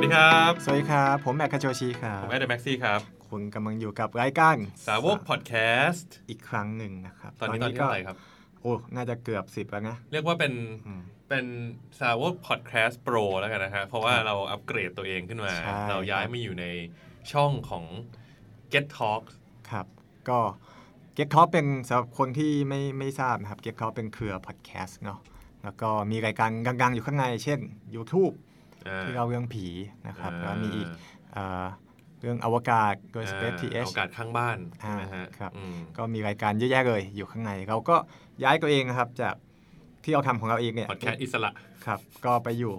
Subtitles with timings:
[0.00, 4.56] สวัสดีครับ สวัสดีครับ ผมแอดคาโจชิครับ ผม at the maxi ครับ คุณกำลังอยู่กับรายการ
[4.88, 5.52] สาวกพอดแค
[5.86, 8.16] สต์อีกครั้งหนึ่งนะครับ ตอนนี้ตอนที่เท่าไหร่ครับ
[8.62, 10.52] โอ้ น่าจะเกือบสิบแล้วนะ เรียกว่าเป็น
[10.86, 11.44] อืมเป็น
[12.00, 16.66] สาวกพอดแคสต์ Pro แล้วกันนะฮะ เพราะว่าเราอัปเกรดตัวเองขึ้นมาใช่เราย้ายมาอยู่ใน
[17.32, 17.84] ช่องของ
[18.72, 19.22] Get Talk
[19.70, 19.86] ครับ
[20.28, 20.40] ก็
[21.14, 25.18] Get Talk เป็นสำหรับคนที่ไม่ไม่ทราบนะครับ Get Talk เป็นเครือพอดแคสต์เนาะ
[25.64, 26.50] แล้วก็มีรายการ
[26.82, 27.58] ดังๆอยู่ข้างใน เช่น
[27.96, 28.34] YouTube
[29.02, 29.66] ที่เราเรื่องผี
[30.08, 30.88] นะครับแล้วมีอีก
[31.32, 31.64] เอ่อ
[32.20, 37.96] เรื่องอวกาศโดย Space อ่า TH โอกาสข้างบ้านอ่านะฮะครับอืมก็มีรายการเยอะแยะเลยอยู่ข้างในเราก็
[38.42, 39.34] ย้ายตัวเองนะครับจาก
[40.04, 41.50] ที่เราทำของเราเองเนี่ยพอดแคสต์อิสระ
[41.86, 42.74] ครับก็ไปอยู่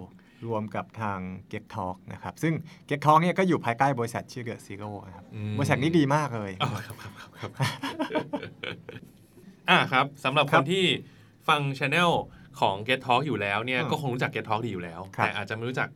[0.46, 1.18] รวมกับทาง
[1.52, 2.54] Get Talk นะครับซึ่ง
[2.88, 7.50] Get Talk เนี่ยก็อยู่ภายใต้บริษัทชื่อเดอะซีโร่ครับอืมบริษัทนี้ดีมากเลยอ๋อครับครับครับครับ
[9.70, 10.84] อ่าครับสำหรับคครันบที่
[11.48, 12.10] ฟังช anel
[12.60, 15.88] ของ Get Talk อยู่แล้วเนี่ยอืมก็คงรู้จัก Get Talk ดีอยู่แล้วครับแต่อาจจะไม่รู้จัก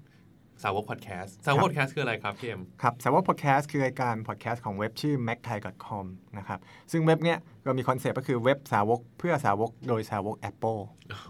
[0.63, 6.05] สาวกพอดแคสต์สาวกครับพอดแคสต์คืออะไรครับพี่เอ็มครับสาวกพอดแคสต์คือรายการพอดแคสต์ของเว็บชื่อ macthai.com
[6.39, 6.59] นะครับ
[6.93, 11.29] ซึ่งเว็บเนี้ยเรามี concept ก็คือเว็บสาวกเพื่อสาวกโดยสาวก Apple โอ้โห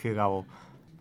[0.00, 0.28] คือเรา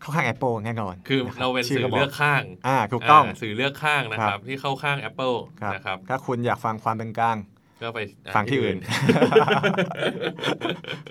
[0.01, 7.37] เข้าข้าง Apple แน่นอน คือะบเราเป็นชื่สื่อก็บเลือกข้างอ่าถูกต้องาสื่อเลือกข้างนะคครัรับบที่เข้าข้าง Apple ครับนะครับถ้าคุณอยากฟังความเป็นกลาง
[7.83, 7.99] ก็ไป
[8.35, 8.77] ฟังที่อื่น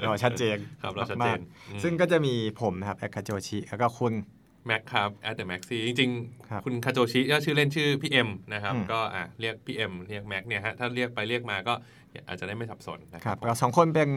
[0.01, 4.15] เราชัดเจนครับเราชัดเจนมากๆซึ่งก็จะมีผมนะครับแอดคาโจชิแล้วก็คุณ
[4.67, 6.11] แม็กครับ at the maxi จริง
[6.49, 11.75] ครับๆคุณคาโจชิก็ชื่อเล่นชื่อพี่เอ็มนะครับอืมก็อะเรียกพี่เอ็มเรียกแม็กเนี่ยฮะถ้าเรียกไปเรียกมาก็
[12.29, 14.11] อาจจะได้ไม่สับสนนะคครัรับบเราสองคนเป็น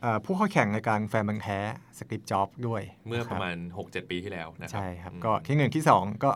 [0.00, 1.58] เอ่อผู้เข้าแข่งในการแฟนพันธุ์แท้
[1.98, 6.30] Steve Jobs ด้วย เมื่อคปบระมาณ 6-7 ปีที่แล้วนะครัใช่ครับอืมก็ที่หนึ่งที่สองก็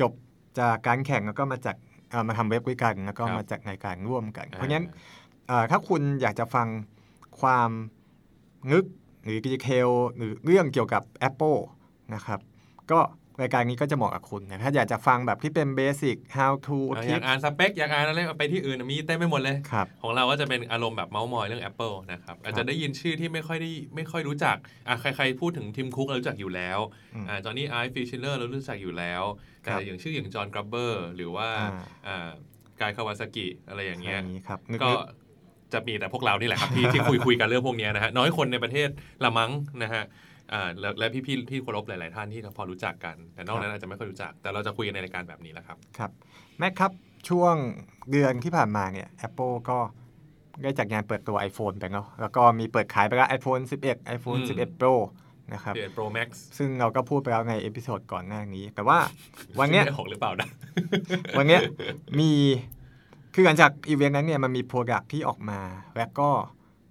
[0.00, 0.12] จบ
[0.58, 1.91] จากการแข่งแล้วก็มาจากเอ่อ
[2.28, 4.86] มาทำเว็บด้วยกัน แล้วก็ครับมาจากรายการร่วมกันอ่าเพราะฉะนั้น
[5.46, 6.66] เอ่อถ้าคุณอยากจะฟัง
[7.40, 7.70] ความ
[8.72, 8.84] นึก
[9.24, 11.58] หรือดีเทลหรือเรื่องเกี่ยวกับ Apple
[12.14, 12.40] นะครับ
[12.90, 13.00] ก็
[13.40, 24.56] รายการนี้ก็จะเหมาะกับคุณนะถ้าอยากจะฟังแบบที่เป็นเบสิก how to อะอทิยาปกอ่านสเปคอยากอ่านอะไรไปที่อื่นมีเต็มไปหมดเลยครับของเราก็จะเป็นอารมณ์แบบเมาส์มอยเรื่อง Apple นะครับอาจจะได้ยินชื่อที่ไม่ค่อยได้ไม่ค่อยรู้จัก
[24.88, 26.78] อะใครๆพูดถึงทิมคุกเรารู้จักอยู่แล้ว
[27.14, 29.22] อืมอ่าจอห์นนี่ไอฟ์ฟิชเลอร์เรารู้จักอยู่แล้ว
[29.60, 31.70] แต่ครับอย่างชื่ออย่างจอห์นกรับเบอร์หรือว่าอ่า
[32.06, 32.30] อ่า
[32.80, 34.98] กายคาวาซากิอะไรอย่างเงี้ยนี้ครับนึกก็นึก
[35.72, 38.88] จะมีแต่พวกเรานี่แหละครับที่ที่คุยคุยกันเรื่องพวกเนี้ยนะฮะน้อยคนในประเทศ
[39.24, 39.50] ละมั้ง
[39.82, 40.02] นะฮะ
[40.52, 46.10] อ่าและและพี่ๆที่เคารพหลาย ๆ ท่านที่พอรู้จักกัน แต่นอกนั้นอาจจะไม่ค่อยรู้จัก แต่เราจะคุยกันในรายการแบบนี้แหละครับ ครับ
[46.58, 46.92] แม็กครับ
[47.28, 47.54] ช่วง
[48.10, 49.78] เดือนที่ผ่านมาเนี่ย Apple ก็
[50.62, 54.94] ได้จัดงานเปิดตัว iPhone ไปเนาะแล้วก็มีเปิดขายไปแล้ว iPhone 11 iPhone อืม 11 Pro
[55.52, 58.98] นะครับ 11 Pro Max ซึ่งเราก็พูดไปแล้วใน episode ก่อนหน้านี้ แต่ว่า
[59.60, 60.48] วันเนี้ยไม่ออกหรือเปล่านะ
[61.38, 61.60] วันเนี้ย
[62.18, 62.30] มี
[63.34, 65.60] คือหลังจากอีเวนต์นั้นเนี่ยมันมี product ที่ออกมา
[65.98, 66.28] แล้วก็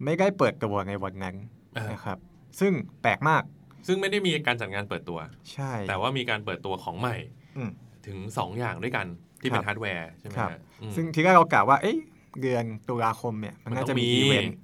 [0.03, 1.35] ไม่ได้เปิดตัวในวันนั้น
[1.77, 2.17] อ่า นะครับ
[2.59, 3.43] ซึ่งแปลกมาก
[3.87, 5.19] ซึ่งไม่ได้มีการจัดงานเปิดตัว
[5.53, 7.15] ใช่ แต่ว่ามีการเปิดตัวของใหม่
[7.57, 7.71] อืม
[8.07, 9.07] ถึง 2 อย่างด้วยกัน
[9.41, 11.97] ที่เป็ครันบฮาร์ดแวร์ใช่ไหมครับฮะอืมซึ่งทีแรกเรากะว่า เอ้ย
[12.41, 14.55] เดือนตุลาคมเนี่ย มันมันน่าต้จะองมีมีอีเวนต์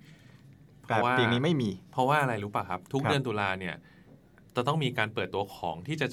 [0.85, 3.75] เพแต่ราะว่าปีนี้ไม่มี เพราะว่าอะไรรู้ป่ะครับ ทุกครับเดือนตุลาเนี่ย
[4.55, 6.07] จะต้องมีการเปิดตัวของที่จะ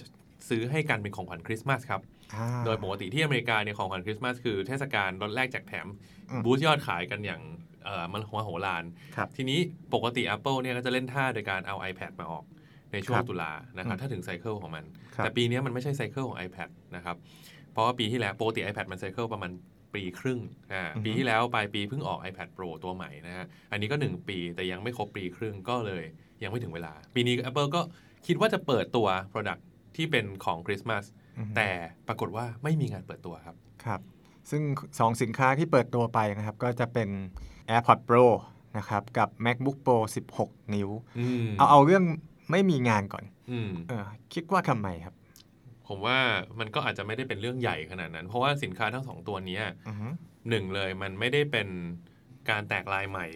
[0.48, 2.02] ซื้อให้กันเป็นของขวัญคริสต์มาสครับ
[2.34, 5.86] อ่าโดยปกติที่อเมริกาเนี่ยของขวัญคริสต์มาสคือเทศกาลลดแลกแจกแถม
[6.30, 7.42] อืม boost ยอดขายกันอย่าง
[7.73, 7.73] เอ่อ
[8.12, 8.84] มันหัวโหราน
[9.16, 9.58] ครับทีนี้
[9.94, 12.44] ปกติ Apple เนี่ยก็จะเล่นท่าโดยการเอา iPad มาออก
[12.92, 14.84] ในช่วงครับตุลานะครับอืมถ้าถึง cycle ของมัน
[15.16, 17.16] ครับแต่ปีเนี้ยมันไม่ใช่ไซเคิลของ iPad นะครับ
[17.72, 19.50] เพราะว่าปีที่แล้วปกติ iPad มันไซเคิลประมาณ
[19.94, 20.40] ปีครึ่ง
[20.72, 26.04] อ่าอือฮึปีที่แล้วปลายปีเพิ่งออก iPad Pro ตัวใหม่นะฮะอันนี้ก็ 1 ปีแต่ยังไม่ครบปีครึ่งก็เลย
[26.42, 27.80] ยังไม่ถึงเวลา ปีนี้ Apple ก็
[28.26, 29.62] คิดว่าจะเปิดตัว Product
[29.96, 31.04] ที่เป็นของคริสต์มาส
[31.38, 31.68] อือฮึแต่
[32.08, 34.00] ปรากฏว่าไม่มีงานเปิดตัวครับครับ
[34.50, 34.62] ซึ่ง
[34.98, 37.08] สองสินค้าที่เปิดตัวไปนะครับ ก็จะเป็น
[37.68, 38.24] AirPods Pro
[38.78, 39.96] นะครับ กับ MacBook Pro
[40.36, 42.04] 16 นิ้วอืมเอาเอาเรื่อง
[42.50, 44.04] ไม่มีงานก่อนอืมเออ
[44.34, 45.14] คิดว่าทำไมครับ
[45.88, 46.18] ผมว่า
[46.58, 50.08] มันก็อาจจะไม่ได้เป็นเรื่องใหญ่ขนาดนั้น เพราะว่าสินค้าทั้งสองตัวเนี้ยอือฮึ
[50.48, 51.68] หนึ่งเลยมันไม่ได้เป็น
[52.50, 53.26] การแตกลายใหม่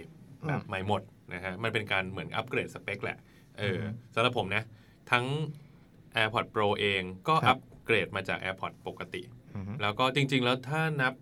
[0.47, 1.03] แบบอืมใหม่หมด
[1.35, 3.19] นะฮะ มันเป็นการเหมือนอัปเกรดสเปคแหละ
[3.59, 4.63] เออออฮึสำหรับผมนะ
[5.11, 5.25] ทั้ง
[6.17, 9.23] AirPods Pro เองก็ครัอับปเกรดมาจาก AirPods ปกติ
[9.57, 11.13] อือฮึแล้วก็จริง ๆ แล้วถ้านับ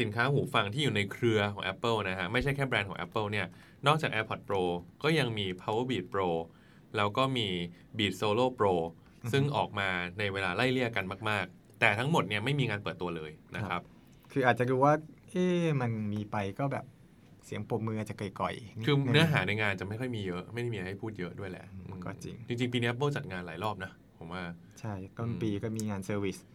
[0.00, 3.46] สินค้าหูฟังที่อยู่ในเครือของ Apple นะฮะ ไม่ใช่แค่แบรนด์ของ Apple เนี่ย
[3.86, 4.62] นอกจาก AirPods Pro
[5.02, 6.28] ก็ยังมี Powerbeat Pro
[6.96, 7.48] แล้วก็มี
[7.98, 8.74] Beat Solo Pro
[9.32, 9.88] ซึ่งออกมา
[10.18, 13.82] ในเวลาไล่เลี่ยกันมาก ๆ แต่ทั้งหมดเนี่ยไม่มีงานเปิดตัวเลยนะครับ
[14.32, 14.92] คืออาจจะดูว่า
[15.30, 16.84] เอ๊ะมันมีไปก็แบบ
[17.44, 24.42] เสียงปรบมืออาจจะก่อยๆดคือนึงเนื้อหาในงานจะไม่ค่อยมีเยอะ ไม่ได้มีอะไรให้พูดเยอะด้วยแหละอืมอืมก็จริง จริงๆ ปีนี้ Apple จัดงานหลายรอบนะ ผมว่า
[24.80, 26.53] ใช่ ต้นปีก็มีงานเซอร์วิสอ่า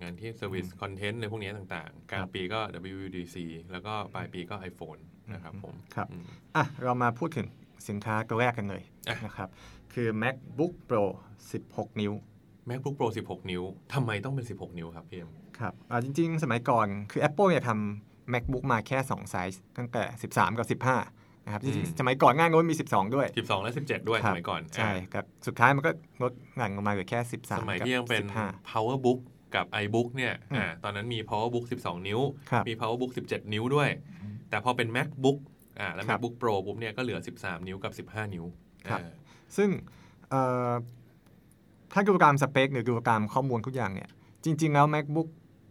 [0.00, 2.60] งานที่ Service Content ในพวกนี้ต่างๆ กลางปีก็
[2.92, 3.36] WWDC
[3.72, 5.00] แล้วก็ปลายปีก็ iPhone
[5.32, 6.26] นะครับผม ครับอืม
[6.56, 7.46] อะเรามาพูดถึง
[7.88, 9.48] สินค้าตัวแรกกันเลยอะนะครับ
[9.94, 11.04] คือ MacBook Pro
[11.52, 12.12] 16 นิ้ว
[12.68, 13.62] MacBook Pro 16 นิ้ว
[13.94, 15.74] ทำไมต้องเป็น 16 นิ้วครับพี่เอ็มครับ
[16.04, 20.02] จริงๆ สมัยก่อนคือ Apple เนี่ยทำ MacBook มาแค่2ไซส์ตั้งแต่
[20.32, 25.90] 13 กับ 15นะครับจริงๆสมัยก่อนง่ายโน้นมี 12 ด้วย 12 และ 17 ด้วยคสรับมัยก่อน ใช่กับสุดท้ายมันก็
[26.22, 29.18] ลดหลั่งลงมาเหลือแค่ 13 สมัยกับที่ยังเป็น15 PowerBook
[29.54, 32.20] กับ iBook เนี่ยอืมอ่าตอนนั้นมี PowerBook 12 นิ้ว
[32.50, 33.90] ครับมี PowerBook 17 นิ้วด้วย
[34.50, 35.38] แต่พอเป็น MacBook
[35.80, 38.44] อ่าแล้วครับ MacBook Pro ปุ๊บเนี่ยก็เหลือ 13 นิ้วกับ 15 นิ้ว
[38.90, 39.10] ครับอ่า
[39.56, 39.70] ซึ่ง
[40.30, 40.72] เอ่อ
[41.92, 44.08] ถ้าดูตามสเปคหรือดูตามข้อมูลทุกอย่างเนี่ย
[44.44, 45.28] จริง ๆ แล้ว MacBook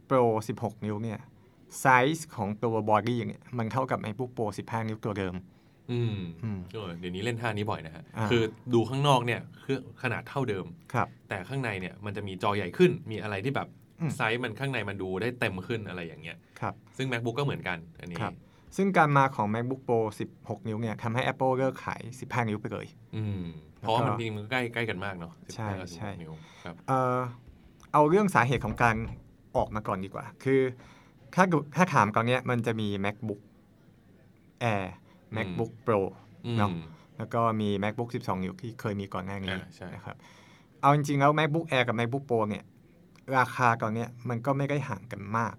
[0.10, 0.24] Pro
[0.58, 1.20] 16 นิ้วเนี่ย
[1.82, 1.86] ไซ
[2.16, 5.36] ส์ของตัว body เนี่ยมันเท่ากับ MacBook Pro 15 นิ้วตัวเดิม
[5.92, 8.42] อืมอืมเออเดี๋ยวนี้เล่นท่านี้บ่อยนะฮะอ่าคือ
[8.74, 13.68] ดูข้างนอกเนี่ยคือขนาดเท่าเดิมครับ แต่ข้างในเนี่ยมันจะมีจอใหญ่ขึ้น มีอะไรที่แบบ
[14.02, 18.36] อืมไซส์มันข้างในมันดูได้เต็มขึ้นอะไรอย่างเงี้ยครับ ซึ่ง MacBook ก็เหมือนกันอันนี้ครับ
[18.76, 20.00] ซึ่งการมาของ MacBook Pro
[20.36, 22.86] 16 นิ้วเนี่ยทำให้ Apple เลิกขาย 15 นิ้วไปเลย
[23.16, 23.42] อืม
[23.80, 26.34] เพราะว่าแล้วก็มันจริงๆมันก็ใกล้ใกล้กันมากเนาะใช่15กับใช่16นิ้ว
[26.64, 27.18] ครับเอ่อ
[27.94, 28.96] เอาเรื่องสาเหตุของการ
[29.56, 30.62] ออกมาก่อนดีกว่า คือ
[31.36, 33.42] ถ้าดูถ้าถามก่อนเนี้ยมันจะมี MacBook
[34.74, 34.86] Air
[35.38, 36.00] MacBook Pro
[36.46, 36.72] อืมเนาะ
[37.18, 40.16] แล้วก็มี MacBook 12 นิ้วที่เคยมีก่อนหน้านี้อ่าใช่นะครับ
[40.82, 42.64] เอาจริงๆแล้ว MacBook Air กับ MacBook Pro เนี่ย
[43.38, 45.56] ราคาตอนเนี้ยมันก็ไม่ได้ห่างกันมาก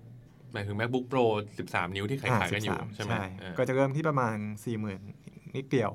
[0.52, 1.25] หมายถึง MacBook Pro
[1.61, 4.37] 13 นิ้วที่ขายขายกันอยู่13ใช่ไหมเออก็จะเริ่มที่ประมาณ
[4.96, 5.90] 40,000 นิดเดียว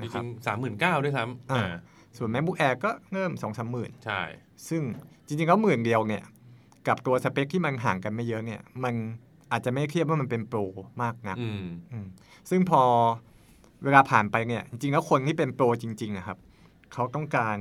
[0.00, 1.76] นะคริรับงๆสามหมื่นเก้าด้วยซ้ำอ่าอ่า
[2.16, 4.22] ส่วน MacBook Air ก็เริ่ม2 3หมื่นใช่
[4.68, 4.82] ซึ่ง
[5.26, 6.22] จริงๆแล้วหมื่นเดียวเนี่ย
[6.88, 8.94] กับตัวสเปคที่มันห่างกันไม่เยอะเนี่ย มัน
[9.54, 10.58] อาจจะไม่เทียบว่ามันเป็นโปร
[11.02, 12.06] มากนักอืมอืม
[12.50, 12.82] ซึ่งพอ
[13.84, 16.38] เวลาผ่านไปเนี่ย จริงๆแล้วคนที่เป็นโปรจริงๆนะครับ
[16.92, 17.58] เขาต้องการ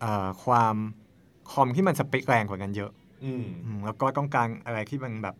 [0.00, 0.74] เอ่อความ
[1.50, 2.90] คอมที่มันสเปคแรงกว่ากันเยอะ
[3.24, 5.36] อืมอืมแล้วก็ต้องการอะไรที่มันแบบ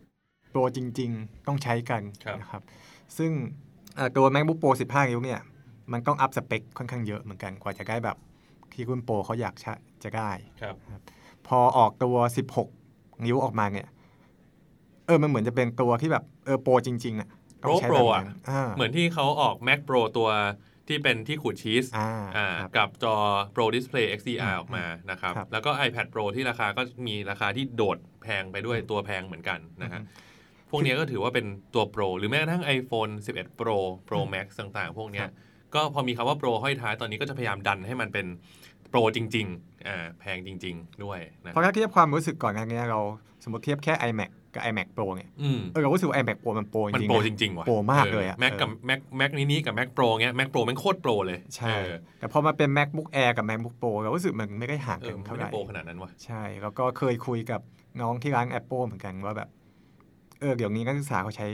[0.49, 2.61] โปรจริง ๆ ต้องใช้กันครับนะครับ
[3.17, 3.31] ซึ่ง
[3.95, 5.39] เอ่อตัว MacBook Pro 15 นิ้วเนี่ย
[5.91, 8.17] มันต้องอัพสเปคค่อนข้างเยอะเหมือนกันกว่าจะได้แบบ
[8.73, 10.31] ที่รุ่นโปรเขาอยากใช้จะได้
[10.61, 10.75] ครับ
[11.47, 12.15] พอออกตัว
[12.71, 17.29] 16 นิ้วออกมาเนี่ยเออมันเหมือนจะเป็นตัวที่แบบเออโปรจริงๆอะ
[17.63, 20.29] ต้องใช้โปรแบบอะนั้นอ่าเหมือนที่เขาออก Mac Pro ตัว
[20.87, 23.15] ที่เป็นที่ขูดชีสอ่าอ่าครับกับจอ
[23.55, 30.01] Pro Display XDR อืมออกมานะครับครับ แล้วก็ iPad Pro ที่ราคาก็มีราคาที่โดดแพงไปด้วยตัวแพงเหมือนกันนะฮะ
[30.69, 33.77] พวกเนี้ยก็ถือว่าเป็นตัว Pro หรือแม้กระทั่ง iPhone 11 Pro
[34.07, 35.33] Pro Max ต่างๆ พวกเนี้ยครับ
[35.75, 38.27] ก็พอมีคำว่า Pro ห้อยท้ายตอนนี้ก็จะพยายามดันให้มันเป็น
[38.91, 42.99] Pro จริงๆอ่าแพงจริง ๆ ด้วยนะเพราะถ้าเทียบความรู้สึกก่อนอันเนี้ยเรา
[43.43, 52.69] สมมติเทียบแค่ iMac กับ iMac Pro เนี่ยอืมเออเรารู้สึกว่า iMac Pro มันโปรจมันริงๆโปรนะจริงๆว่ะโปรมากเลยอะแม็กกับเออแม็กแม็กนี้กับ Mac Pro เงี้ย Mac Pro แม่งโคตรโปรเลย ใช่เออแต่พอมาเป็น
[52.77, 57.61] MacBook Air กับ MacBook Pro เรารู้สึกมันไม่ได้ห่างเอกัอนมันเท่าไม่ไหได้ร่โปรขนาดนั้นว่ะใช่ แล้วก็เคยคุยกับ
[58.01, 59.49] น้องที่ร้าน Apple เหมือนกันว่าแบบ
[60.39, 61.47] เออเดี๋ยวนี้นักศึกษาเขาใช้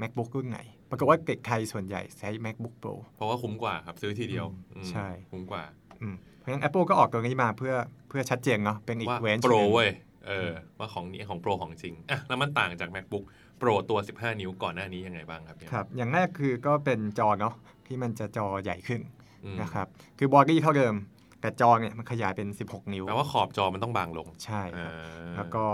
[0.00, 0.58] MacBook รุ่นไหน
[0.90, 5.62] ปรากฏว่าเด็กไทยส่วนใหญ่ใช้ MacBook Pro เพราะว่าคุ้มกว่าครับซื้อทีเดียวอืมอืมใช่คุ้มกว่า
[6.02, 7.74] อืมเพราะฉะนั้น Apple ก็ออกตัวนี้มาเพื่อ
[8.08, 9.88] เพื่อชัดเจนเนาะเป็นอีก level pro เว้ย
[10.26, 13.24] เออว่าของนี้ของ pro ของจริงอะแล้วมันต่างจาก MacBook
[13.60, 17.54] Pro ตัว 15 นิ้วก่อนหน้านี้ยังไงบ้างครับเนี่ยครับ อย่างแรกคือก็เป็นจอเนาะ
[17.86, 19.00] ที่มันจะจอใหญ่ขึ้น
[19.44, 19.86] อืมนะครับ
[20.18, 20.94] คือ body เท่าเดิม
[21.40, 25.64] แต่จอเนี่ยมันขยายเป็น 16 นิ้วแปลว่าขอบจอมันต้องบางลง ใช่ครับอ่าแล้วก็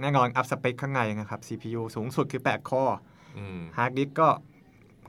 [0.00, 2.82] แน่นอนอัพสเปคข้างในนะครับ CPU สูงสุดคือ 8 core
[3.38, 4.28] อืมฮาร์ดดิสก์ก็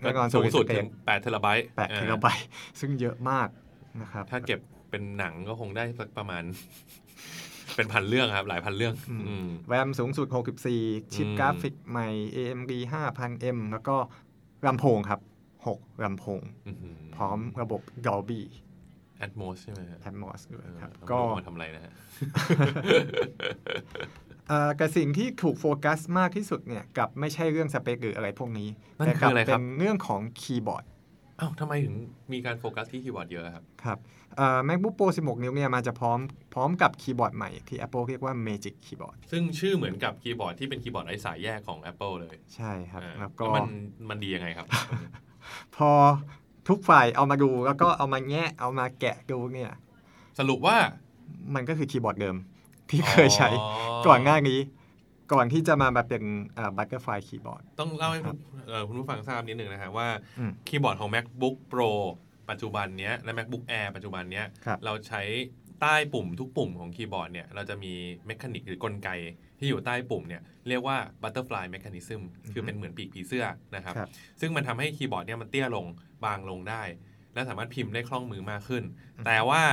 [0.02, 2.48] แน่นอนสูงสุดเป็นถึง8เทราไบต์8เทราไบต์
[2.80, 3.48] ซึ่งเยอะมาก
[4.02, 4.60] นะครับ ถ้าเก็บ
[4.90, 6.44] เป็นหนังก็คงได้สักประมาณ
[7.76, 13.96] เป็นพันเรื่องครับ หลายพันเรื่องอืมอืมแรมสูงสุด 64 กิ๊กอืมกราฟิกใหม่ AMD 5000M แล้วก็
[14.68, 15.20] ลำโพงครับ
[15.62, 18.42] 6ลำโพงอื้อหือพร้อมระบบ Dolby
[19.26, 21.94] Atmos ใช่ไหมฮะ Atmos ด้วยเออครับเราก็ไม่รู้มาทำอะไรนะฮะ
[24.50, 30.84] เอ่อแต่สิ่งที่ถูกโฟกัสมากที่สุดเนี่ยกับไม่ใช่เรื่องสเปคหรืออะไรพวกนี้นั่นแต่คืออะไรครับเป็นเรื่องของคีย์บอร์ด
[31.42, 31.96] อ้าวทำไมถึง
[32.34, 33.98] มีการโฟกัสที่คีย์บอร์ดเยอะครับ ครับ
[34.38, 36.20] เอ่อ MacBook Pro 16 นิ้วเนี่ยมาจะพร้อม
[36.54, 43.68] พร้อมกับคีย์บอร์ดใหม่ที่ Apple เรียกว่า Magic Keyboard ซึ่งชื่อเหมือนกับคีย์บอร์ดที่เป็นคีย์บอร์ดไร้สายแยกของ Apple เลย ใช่ครับอ่าแล้วก็มัน
[44.10, 44.66] มันดียังไงครับ
[45.76, 45.92] พอ
[46.70, 49.72] ทุกฝ่ายเอามาดูแล้วก็เอามาแงะเอามาแกะดูเนี่ย
[50.40, 50.78] สรุปว่า
[51.56, 52.36] มันก็คือคีย์บอร์ดเดิม
[52.90, 54.60] ที่เคยใช้อ๋อก่อนหน้านี้
[55.34, 56.24] ก่อนที่จะมาแบบเป็น
[56.78, 60.08] butterfly คีย์บอร์ดต้องเล่าให้คุณเอ่อคุณผู้ฟังทราบนิดหนึ่งนะฮะว่า
[60.40, 61.92] อืมคีย์บอร์ดของ MacBook Pro
[62.50, 65.22] ปัจจุบันเนี้ยและ MacBook Air ปัจจุบันเนี้ยครับเราใช้
[65.82, 67.94] ใต้ปุ่มทุกปุ่มของคีย์บอร์ดเนี่ยเราจะมี
[68.26, 69.10] mechanic หรือกลไก
[69.60, 72.22] ที่อยู่ใต้ปุ่มเนี่ยเรียกว่า butterfly mechanism
[72.54, 73.46] คือเป็นเหมือนปีกผีเสื้อ
[73.76, 74.10] นะครับครับ
[74.42, 75.86] ซึ่งมันทำให้คีย์บอร์ดเนี่ยมันเตี้ยลง
[76.26, 76.84] บางลงได้
[77.34, 78.84] และสามารถพิมพ์ได้คล่องมือมากขึ้น
[79.18, 79.64] อืมแต่ว่า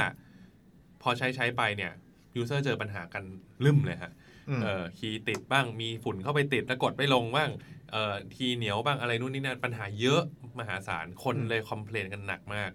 [1.02, 1.92] พอใช้ใช้ไปเนี่ย
[2.36, 3.24] user เจอปัญหากัน
[3.64, 4.17] ตรึมเลยฮะอืม
[4.62, 7.50] เออ key ติดบ้างมีฝุ่นเข้าไปติดแล้วกดไม่ลงบ้าง
[7.90, 10.22] เอ่อทีเหนียวบ้างอะไรนู่นนี่นั่นปัญหาเยอะ
[10.58, 12.70] มหาศาลคนอืมเลย complain กันหนักมาก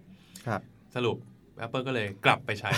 [0.46, 0.60] ครับ
[0.94, 1.16] สรุป
[1.64, 2.70] Apple ก็เลยกลับไปใช้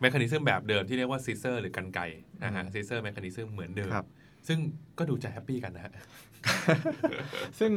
[0.00, 2.00] mechanism แบบเดิมที่เรียกว่า scissor หรือกรรไกร
[2.44, 3.92] นะฮะ scissor mechanism เหมือนเดิม
[4.48, 4.58] ซึ่ง
[4.98, 5.92] ก็ดูจะ happy กันนะฮะ
[7.58, 7.70] ซึ่ง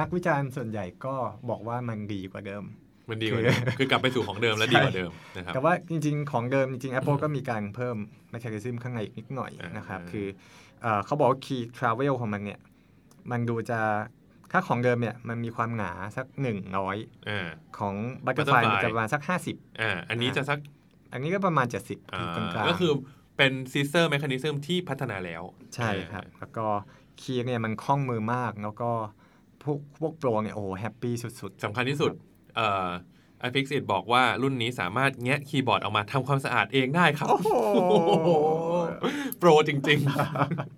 [0.00, 1.14] นักวิจารณ์ส่วนใหญ่ก็
[1.50, 2.64] บอกว่ามันดีกว่าเดิม
[3.10, 7.96] มันดีกว่าเดิมคือกลับไปสู่ของเดิมและดีกว่าเดิมนะครับแต่ว่าจริง ๆ ของเดิมจริง ๆ Apple ก็มีการเพิ่ม
[8.30, 10.26] mechanism ข้างในอีกนิดหน่อยนะครับ คือ
[11.04, 12.60] เขาบอกว่า Key Travel ของมันเนี่ย
[13.30, 13.80] มันดูจะ
[14.52, 16.96] ถ้าของเดิมเนี่ย มันมีความหนาสักหนึ่งร้อย
[17.78, 20.58] ของ butterfly จะประมาณสักห้าสิบอ่าอันนี้จะสัก
[21.12, 22.92] อันนี้ก็ประมาณเจ็ดสิบกลางก็คือ
[23.36, 25.42] เป็น scissor mechanism ที่พัฒนาแล้ว
[25.74, 26.66] ใช่ครับ แล้วก็
[27.20, 28.90] key เนี่ยมันคล่องมือมากแล้วก็
[29.62, 32.35] พวกพวก pro เนี่ยโอ้แฮปปี้สุดๆสำคัญที่สุดเอ่อ
[33.40, 37.28] ไอฟิกซ์บอกว่ารุ่นนี้สามารถแงะคีย์บอร์ดออกมาทำความสะอาดเองได้ครับ
[39.38, 39.98] pro จริง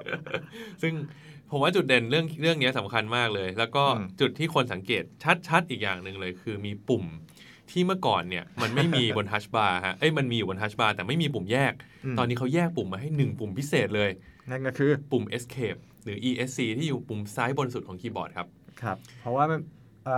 [0.01, 0.95] ๆ ซึ่ง
[1.51, 3.85] ผมว่าจุดเด่นเรื่องเรื่องนี้สำคัญมากเลย แล้วก็
[4.21, 5.03] จุดที่คนสังเกต
[5.49, 7.05] ชัด ๆ อีกอย่างหนึ่งเลย คือมีปุ่ม
[7.71, 11.73] ที่เมื่อก่อนเนี่ยมันไม่มีบน Touch Bar ฮะ เอ้ยมันมีอยู่บน Touch Bar แต่ไม่มีปุ่มแยก
[12.19, 14.11] ตอนนี้เขาแยกปุ่มมาให้หนึ่งปุ่มพิเศษเลย
[14.51, 18.47] นั่นก็คือปุ่ม escape หรือ esc ที่อยู่ปุ่มซ้ายบนสุดของคีย์บอร์ดครับ
[18.83, 19.45] ครับ เพราะว่า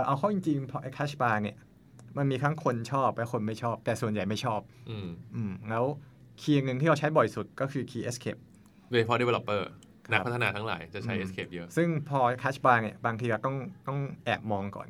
[0.05, 1.57] เอาเข้าจริงๆพอไอ้ Touch Bar เนี่ย
[2.17, 5.85] มันมีทั้งคนชอบและคนไม่ชอบ แต่ส่วนใหญ่ไม่ชอบ อืมอืมแล้ว
[6.41, 8.41] key หนึ่งที่เราใช้บ่อยสุดก็คือคีย์ escape
[8.89, 9.61] โดยเฉพาะ developer
[10.11, 13.55] นักพัฒนาทั้งหลายจะใช้ escape เยอะ ซึ่งพอ cache bar เนี่ยบางทีเราต้อง
[13.87, 14.89] ต้องแอบมองก่อน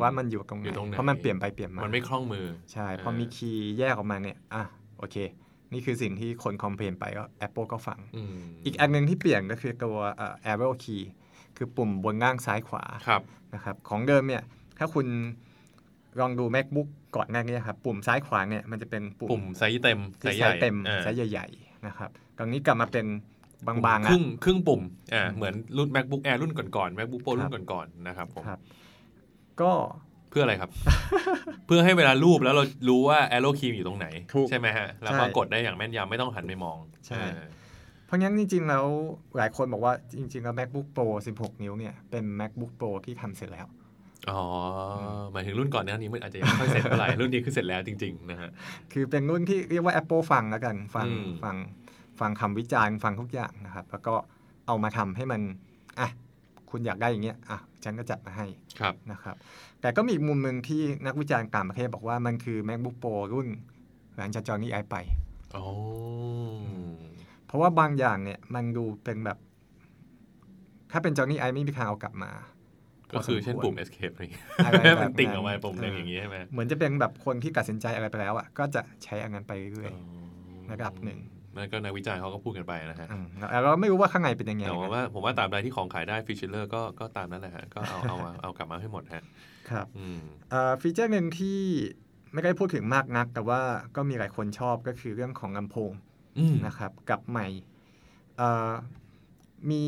[0.00, 4.62] ว่ามันอยู่ตรงไหน เพราะมันเปลี่ยนไปเปลี่ยนมา มันไม่คล่องมือ ใช่ พอมีคีย์แยกออกมาเนี่ย อะ
[4.98, 5.16] โอเค
[5.72, 7.98] นี่คือสิ่งที่คนคอมเพลนไปก็ Apple ก็ฟัง
[8.64, 9.96] อีกอันหนึ่งที่เปลี่ยนก็คือตัว
[10.52, 11.02] arrow key
[11.56, 12.84] คือปุ่มบนล่างซ้ายขวา
[13.54, 14.42] นะครับของเดิมเนี่ย
[14.78, 15.06] ถ้าคุณ
[16.20, 23.06] ลองดู macbook ก่อนหน้านี้ครับปุ่มซ้ายขวาเนี่ยมันจะเป็นปุ่มไซส์เต็มไซส์เต็มไซส์ใหญ่ๆนะครับตอนนี้กลับมาเป็น
[23.66, 24.82] บางๆครึ่งครึ่งปุ่ม
[25.14, 28.44] อ่าเหมือนรุ่น macbook air รุ่นก่อนๆ macbook pro รุ่นก่อนๆนะครับผม
[29.60, 29.72] ก็
[30.30, 30.70] เพื่ออะไรครับ
[31.66, 34.06] เพื่อให้เวลาลูบแล้วเรารู้ว่า arrow key อยู่ตรงไหน
[34.50, 37.20] ใช่ไหมฮะ แล้วก็กดได้อย่างแม่นยำไม่ต้องหันไปมอง ใช่
[38.06, 38.86] เพราะงั้นจริง ๆ แล้ว
[39.36, 43.66] หลายคนบอกว่าจริง ๆ แล้ว macbook pro 16 นิ้วเนี่ยเป็น macbook pro ที่ทำเสร็จแล้ว
[44.30, 44.42] อ๋อ
[45.32, 48.50] หมายถึงรุ่นก่อนหน้านี้มันอาจจะยังไม่ค่อยเสร็จเท่าไหร่ รุ่นนี้คือเสร็จแล้วจริง ๆ นะฮะ
[48.92, 51.06] คือเป็นรุ่นที่เรียกว่า Apple ฟังแล้วกัน ฟัง
[51.42, 51.56] ฟัง
[52.20, 54.14] ฟังคำวิจารณ์ ฟังทุกอย่างนะครับ แล้วก็
[54.66, 55.40] เอามาทำให้มัน
[56.00, 56.08] อะ
[56.70, 58.46] คุณอยากได้อย่างเงี้ย อะ ฉันก็จัดมาให้
[58.80, 59.36] ครับ นะครับ
[59.80, 63.48] แต่ก็มีอีกมุมหนึ่งที่นักวิจารณ์ต่างประเทศบอกว่ามันคือ macbook pro รุ่น
[64.16, 64.96] หลังจากจอนี้ไอไป
[65.50, 65.56] เพ
[67.56, 69.38] ราะว่าบางอย่างเนี่ยมันดูเป็นแบบ
[70.92, 72.30] ถ้าเป็นจอนี่ไอไม่มีทางเอากลับมา
[73.12, 74.40] ก็คือเช่นปุ่ม escape นี่
[75.02, 79.92] มันติ่งออกมาปุ่มหนึ่งอย่างนี้ใช่ไหมเหมือนจะเป็นแบบคนที่ตัดสินใจอะไรไปแล้วอะก็จะใช้อันนั้นไปเรื่อย
[80.72, 81.18] ระดับหนึ่ง
[81.56, 83.08] นั่นก็นักวิจัยเขาก็พูดกันไปนะฮะ
[83.62, 89.24] เราไม่รู้ว่าข้างในเป็นยังไงแต่ว่าผมว่าตามใดที่ของขายได้ฟีเจอร์ก็ก็ตามนั้นแหละฮะก็เอาเอาเอากลับมาให้หมดฮะ
[89.70, 89.86] ครับ
[90.82, 91.60] ฟีเจอร์หนึ่งที่
[92.32, 93.60] ไม่ได้พูดถึงมากนัก แต่ว่า
[93.96, 95.92] ก็มีหลายคนชอบก็คือเรื่องของลำโพง
[96.66, 97.46] นะครับ กับใหม่
[99.70, 99.84] มี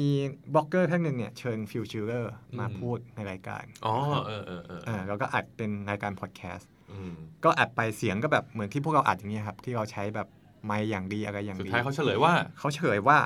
[0.54, 3.94] บล็อกเกอร์ท่านหนึ่งเนี่ยเชิญ Phil Schiller มาพูดในรายการอ๋อ
[4.26, 6.70] เออเออเออแล้วก็อัดเป็นรายการพอดแคสต์
[7.44, 10.28] ก็อัดไปเสียงก็แบบเหมือนที่พวกเราอัดอย่างนี้ครับ ที่เราใช้แบบ
[10.64, 13.18] ไมค์อย่างดีอะไรอย่างดีสุดท้ายเขาเฉลยว่าเขาเฉลยว่า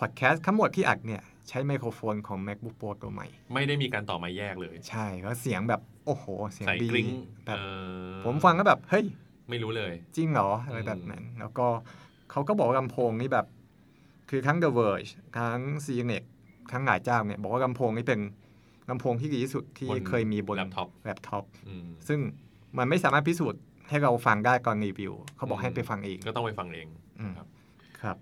[0.00, 6.88] พอดแคสต์ทั้งหมดที่อัดเนี่ย ใช้ไมโครโฟนของ macbook pro ตัวใหม่ ไม่ได้มีการต่อไมค์แยกเลย ใช่แล้วเสียงแบบโอ้โห เสียงดี
[7.46, 7.56] แบบ
[8.24, 9.04] ผมฟังก็แบบ เฮ้ย
[9.50, 11.66] ไม่รู้เลย จริงเหรออะไรแบบนั้น แล้วก็
[12.36, 13.46] เขาก็บอกว่าลำโพงนี่แบบ
[14.30, 16.24] คือทั้ง The Verge ทั้ง c n e t
[16.72, 18.20] ทั้งหลายเจ้าเนี่ยบอกว่าลำโพงนี่เป็น
[18.90, 21.44] ลำโพงที่ดีที่สุดที่เคยมีบนแล็ปท็อปแล็ปท็อป
[22.08, 22.18] ซึ่ง
[22.78, 26.88] มันไม่สามารถพิสูจน์ให้เราฟังได้ก่อนรีวิว เขาบอกให้ไปฟังเอง ก็ต้องไปฟังเอง
[27.36, 27.46] ครับ
[28.02, 28.16] ครับ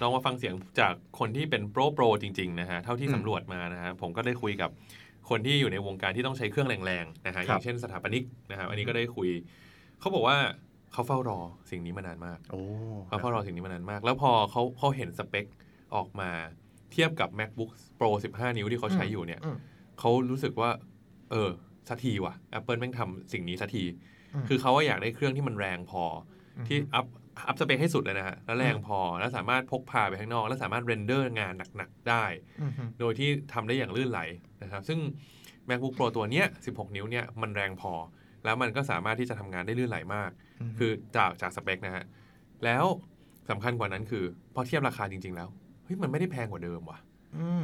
[0.00, 4.70] ลองมาฟังเสียงจากคนที่เป็น pro pro จริง ๆ นะฮะ เท่าที่สำรวจมานะฮะ ผมก็ได้คุยกับ
[5.28, 9.28] คนที่อยู่ในวงการที่ต้องใช้เครื่องแรง ๆ นะฮะ อย่างเช่นสถาปนิกนะฮะ อันนี้ก็ได้คุย
[10.00, 10.36] เขาบอกว่า
[10.92, 11.38] เขาเฝ้ารอ
[11.70, 12.38] สิ่งนี้มานานมาก
[13.08, 15.46] เขาเฝ้ารอสิ่งนี้มานานมาก แล้วพอเขาเขาเห็นสเปค
[15.94, 16.30] ออกมา
[16.92, 19.40] เทียบกับ macbook pro 15 นิ้วที่เขาใช้อยู่เนี่ย
[19.98, 20.70] เขารู้สึกว่า
[21.30, 21.50] เออ
[21.88, 23.84] สักทีว่ะ Apple แม่งทำสิ่งนี้สักที
[24.48, 26.02] คือเขาอยากได้เครื่องที่มันแรงพอ
[26.68, 27.06] ที่อัพ
[27.48, 32.24] อัพสเปคให้สุดเลยนะฮะ แล้วแรงพอ แล้วสามารถพกพาไปข้างนอก แล้วสามารถ render งานหนัก ๆ ได้
[33.00, 34.20] โดยที่ทำได้อย่างลื่นไหล
[34.62, 34.98] นะครับ ซึ่ง
[35.68, 37.92] macbook pro ตัวเนี้ย 16 นิ้วเนี่ย มันแรงพอ
[38.44, 40.30] แล้วมันก็สามารถที่จะทำงานได้ลื่นไหลมาก
[40.78, 42.04] คือจากจากสเปคนะฮะ
[42.64, 42.84] แล้ว
[43.50, 45.48] สำคัญกว่านั้นคือ พอเทียบราคาจริง ๆ แล้ว
[45.84, 46.98] เฮ้ยมันไม่ได้แพงกว่าเดิมว่ะ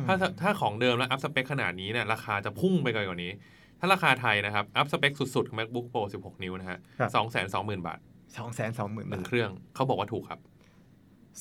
[0.07, 3.33] ถ้าถ้าของเดิมแล้วอัพสเปคขนาดนี้เนี่ยราคาจะพุ่งไปไกลกว่านี้
[3.81, 6.79] ถ้าราคาไทยนะครับ อัพสเปคสุดๆของ macbook pro 16 นิ้วนะฮะ
[7.15, 7.99] สองแสนสองหมื่นบาท
[8.37, 10.41] สองแสนสองหมื่นบาทเครื่องเขาบอกว่าถูกครับ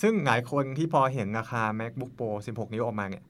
[0.01, 3.23] ซึ่งหลายคนที่พอเห็นราคา MacBook Pro 16 นิ้วออกมาเนี่ย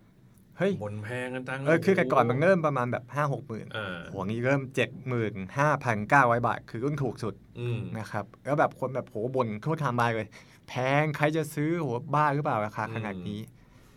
[0.57, 10.27] เฮ้ยบ่นแพงกันจังเออคือแต่ก่อนมันเริ่มประมาณแบบห้าหกหมื่นเออตัวนี้เริ่มเจ็ดหมื่นห้าพันเก้าร้อยบาท คือรุ่นถูกสุดอืมนะครับแล้วแบบคนแบบโหบนทั่วทางบายเลย
[10.69, 13.39] แพงใครจะซื้อโหบ้าหรือเปล่าราคาขนาดนี้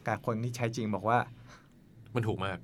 [0.04, 1.18] แต่คนที่ใช้จริงบอกว่า
[2.14, 2.58] มันถูกมาก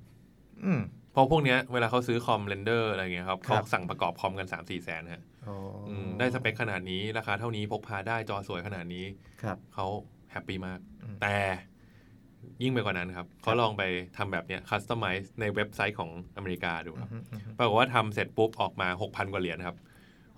[0.65, 5.55] อืมเพราะพวกเนี้ยเวลาเขาซื้อคอม render อะไรเงี้ยครับครัเขาบสั่งประกอบคอมกัน3 4มสี่แสนฮะอ๋อ
[5.87, 9.05] ออืมได้สเปคขนาดนี้ราคาเท่านี้พกพาได้จอสวยขนาดนี้
[9.43, 9.85] ครับเขา
[10.31, 11.37] happy มากอืมแต่
[12.63, 13.83] ยิ่งไปกว่านั้นครับเขาลองไป
[14.17, 19.77] ทำแบบเนี้ย customize ในเว็บไซต์ของอเมริกาดูครับอืมอืมอืมปรากฏว่าทำเสร็จปุ๊บออกมา 6,000 กว่าเหรียญครับ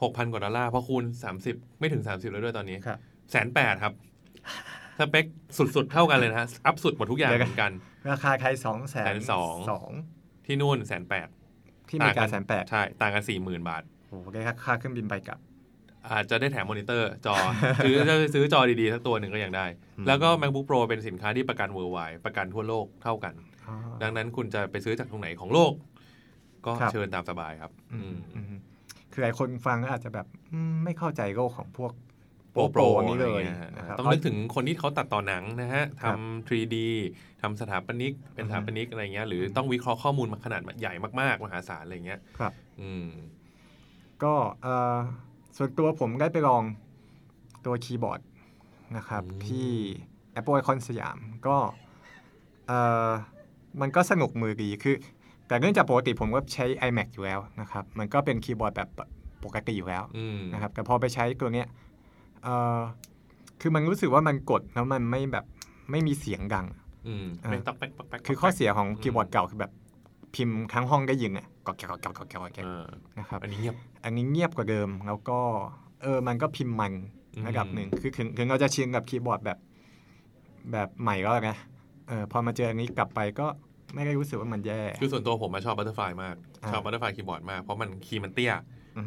[0.02, 1.04] 6,000 กว่าดอลลาร์เพราะคูณ
[1.42, 3.00] 30 ไม่ถึง 30 แล้วด้วยตอนนี้ครับ
[3.32, 3.94] แสนแปดครับ
[5.00, 5.26] สเปค
[5.58, 7.72] สุดๆ เท่ากันเลยนะฮะอัพสุดหมดทุกอย่างเหมือนกัน
[8.12, 9.90] ราคาไทยสองแสนสองสอง
[10.46, 11.28] ที่นู่นแสนแปด
[11.90, 15.40] ที่อเมริกาแสนแปดใช่ ต่างกัน40,000บาทโอ้โหได้ค่าเครื่องบินไปกลับ
[16.12, 17.36] อาจจะได้แถมมอนิเตอร์จอ
[17.84, 19.66] ซื้อจะซื้อจอดีๆสักตัวหนึ่งก็ยังได้
[19.98, 23.34] อืมแล้วก็ MacBook Pro เป็นสินค้าที่ประกัน worldwide ประกันทั่วโลกเท่ากัน
[23.68, 25.74] อ๋อดังนั้นคุณจะไปซื้อจากตรงไหนของโลก
[26.66, 28.60] ก็ครับเชิญตามสบายครับอือืมมอืม
[29.12, 31.92] คือหลายคนฟังก็อาจจะแบบอืมไม่เข้าใจโลกของพวก
[32.52, 36.76] โปรโปรนี้เลยอะไรงี้นะครับต้องนึกถึงคนที่เขาตัดต่อหนังนะฮะครับทำ 3D
[37.42, 43.08] ทำสถาปนิก เป็นอือสฮึถาปนิกอะไรเงี้ย หรือต้องวิเคราะห์ข้อมูลมาขนาดใหญ่มากๆ มหาศาลอะไรเงี้ย ครับ อืม
[44.24, 44.98] ก็เอ่อ
[45.58, 46.64] ส่วนตัวผมได้ไปลอง
[47.66, 48.20] ตัวคีย์บอร์ด
[48.98, 49.68] นะครับอืมที่
[50.40, 51.58] Apple Icon สยามก็
[52.68, 53.10] เอ่อ
[53.82, 54.96] มันก็สนุกมือดีคือ
[55.48, 58.90] แต่เนื่องจากปกติผมก็ใช้ iMac อยู่แล้วนะครับ มันก็เป็นคีย์บอร์ดแบบ
[59.44, 61.68] ปกติอยู่แล้วอืมนะครับ แต่พอไปใช้ตัวเนี้ย
[62.44, 62.78] เอ่อ
[63.62, 65.46] คือมันรู้สึกว่ามันกดแล้วมันไม่แบบ
[65.92, 66.66] ไม่มีเสียงดัง
[67.08, 69.72] อืมอ่าเป็นต๊อกแป๊กต๊อกแป๊กคือข้อเสียของอืมคีย์บอร์ดเก่าคือแบบ
[70.36, 72.60] พิมพ์ทั้งห้องได้ยินอะกอกแกกกอกแกกกอกแกกอกแก
[73.20, 75.40] นะครับอันนี้เงียบอันนี้เงียบกว่าเดิมแล้วก็
[76.04, 76.94] เออมันก็พิมพ์มัน
[77.48, 79.58] ระดับหนึ่งคือถึงถึงเราจะชินกับคีย์บอร์ดแบบ
[80.72, 81.58] แบบใหม่ก็แล้วนะ
[82.08, 83.48] เออพอมาเจออันนี้กลับไปก็
[83.96, 88.54] ไม่ได้รู้สึกว่ามันแย่ คือส่วนตัวผมชอบ butterfly มากอ่าชอบ butterfly keyboard มาก เพราะมัน key มันเตี้ย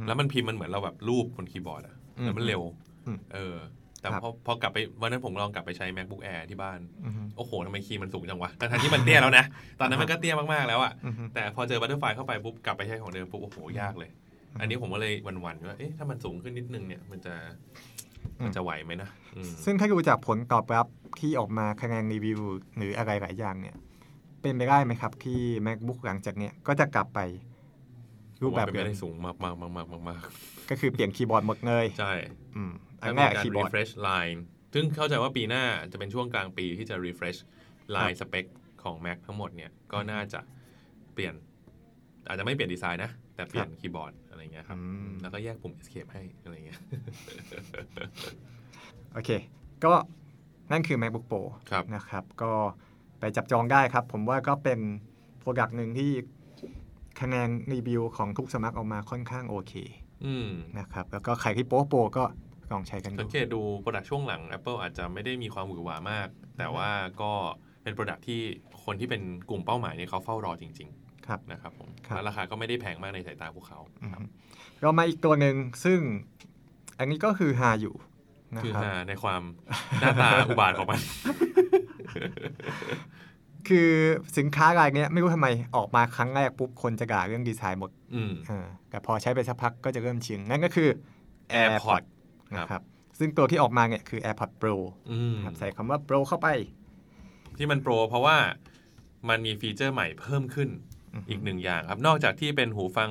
[0.06, 2.62] แล้วมันพิมพ์มันเหมือนเราแบบรูปบนคีย์บอร์ดอะแล้วมันเร็ว
[3.34, 3.56] เออ
[4.00, 9.44] แต่ครับพอพอกลับไปวันนั้นผมลองกลับไปใช้ macbook air ที่บ้านอือฮึโอ้โหทำไมคีย์มันสูงจังวะทั้งๆที่มันเตี้ยแล้วนะ
[9.80, 14.10] ตอนนั้นมันก็เตี้ยมาก ๆ แล้วอะอือฮึแต่พอเจอบัตเตอร์ไฟเข้าไปปุ๊บ กลับไปใช้ของเดิมปุ๊บ โอ้โห ยากเลย
[14.52, 17.34] อืมอันนี้ผมก็เลยหวันๆว่าเอ๊ะถ้ามันสูงขึ้นนิดนึงเนี่ยมันจะ
[18.38, 20.86] อืมมันจะไหวไหมนะอืมซึ่งถ้าดูจากผลตอบรับ
[21.20, 22.40] ที่ออกมาคะแนนรีวิว
[22.76, 23.76] หรืออะไรหลายอย่างเนี่ย
[24.42, 27.20] เป็นไปได้ไหมครับ ที่ macbook หลังจากเนี้ยก็จะกลับไป
[28.42, 30.20] รูปแบบผมว่าเป็นเดิไปมได้สูงมากมากมากมากมากมาก
[30.70, 32.12] ก็คือเปลี่ยนคีย์บอร์ดหมดเลยใช่
[32.56, 34.38] อืมอั แล้วนมีแรกการคีย์บอร์ด refresh line
[34.74, 37.46] ซึ่งเข้าใจว่าปีหน้าจะเป็นช่วงกลางปีที่จะ refresh ค
[37.96, 38.44] line รับสเปค
[38.82, 40.40] ของ Mac ทั้งหมดเนี่ย ก็น่าจะ
[41.14, 41.34] เปลี่ยน
[42.28, 46.80] อาจจะไม่เปลี่ยนดีไซน์นะ แต่เปลี่ยนคีย์บอร์ดอะไรเงี้ยครับอืมแล้วก็แยกปุ่ม escape ให้อะไรเงี้ย
[49.12, 49.30] โอเค
[49.84, 49.92] ก็
[50.72, 52.52] นั่นคือ MacBook Pro ครับนะครับ ก็
[53.20, 54.80] ไปจับจองได้ครับ ผมว่าก็เป็น
[55.38, 56.10] product หนึ่งที่
[57.20, 59.74] คะแนนรีวิวของทุกสำนักออกมาค่อนข้างโอเค
[60.24, 62.24] อืมนะครับ แล้วก็ใครที่โป๊ะโปรก็
[62.72, 66.28] ลองใช้กันสัดูงเกตดู product ช่วงหลัง Apple อาจจะไม่ได้มีความหวือหวามาก
[66.58, 66.88] แต่ว่า
[67.22, 67.32] ก็
[67.82, 68.40] เป็น product ที่
[68.84, 70.90] คนที่เป็นกลุ่มเป้าหมายเนี่ยเขาเฝ้ารอจริง
[71.26, 74.22] ครับๆนะครับผมครับแล้วราคาก็ไม่ได้แพงมากในสายตาพวกเขาอืมครับ
[74.80, 76.00] เรามาอีกตัวหนึ่งซึ่ง
[76.98, 77.94] อันนี้ก็คือฮาอยู่
[78.54, 79.42] นะคือครับฮาในความ
[80.00, 81.00] หน้าตาอุบาทของมัน
[83.68, 83.90] คือ
[84.38, 90.88] สินค้ารายเนี้ยไม่รู้ทำไมออกมาครั้งแรกปุ๊บคนจะด่าเรื่องดีไซน์หมด อืมเออแต่พอใช้ไปสักพักก็จะเริ่มชินนั่นก็คือ
[91.54, 92.02] AirPod
[92.58, 92.82] นะครับ
[93.18, 94.74] ซึ่งตัวที่ออกมาเนี่ยคือ AirPod Pro
[95.10, 96.48] อืมครับใส่คำว่า Pro เข้าไป
[97.56, 98.36] ที่มันโปรเพราะว่า
[99.28, 100.68] มันมีฟีเจอร์ใหม่เพิ่มขึ้น
[101.14, 103.10] อือฮึอีกหนึ่งอย่างครับ นอกจากที่เป็นหูฟัง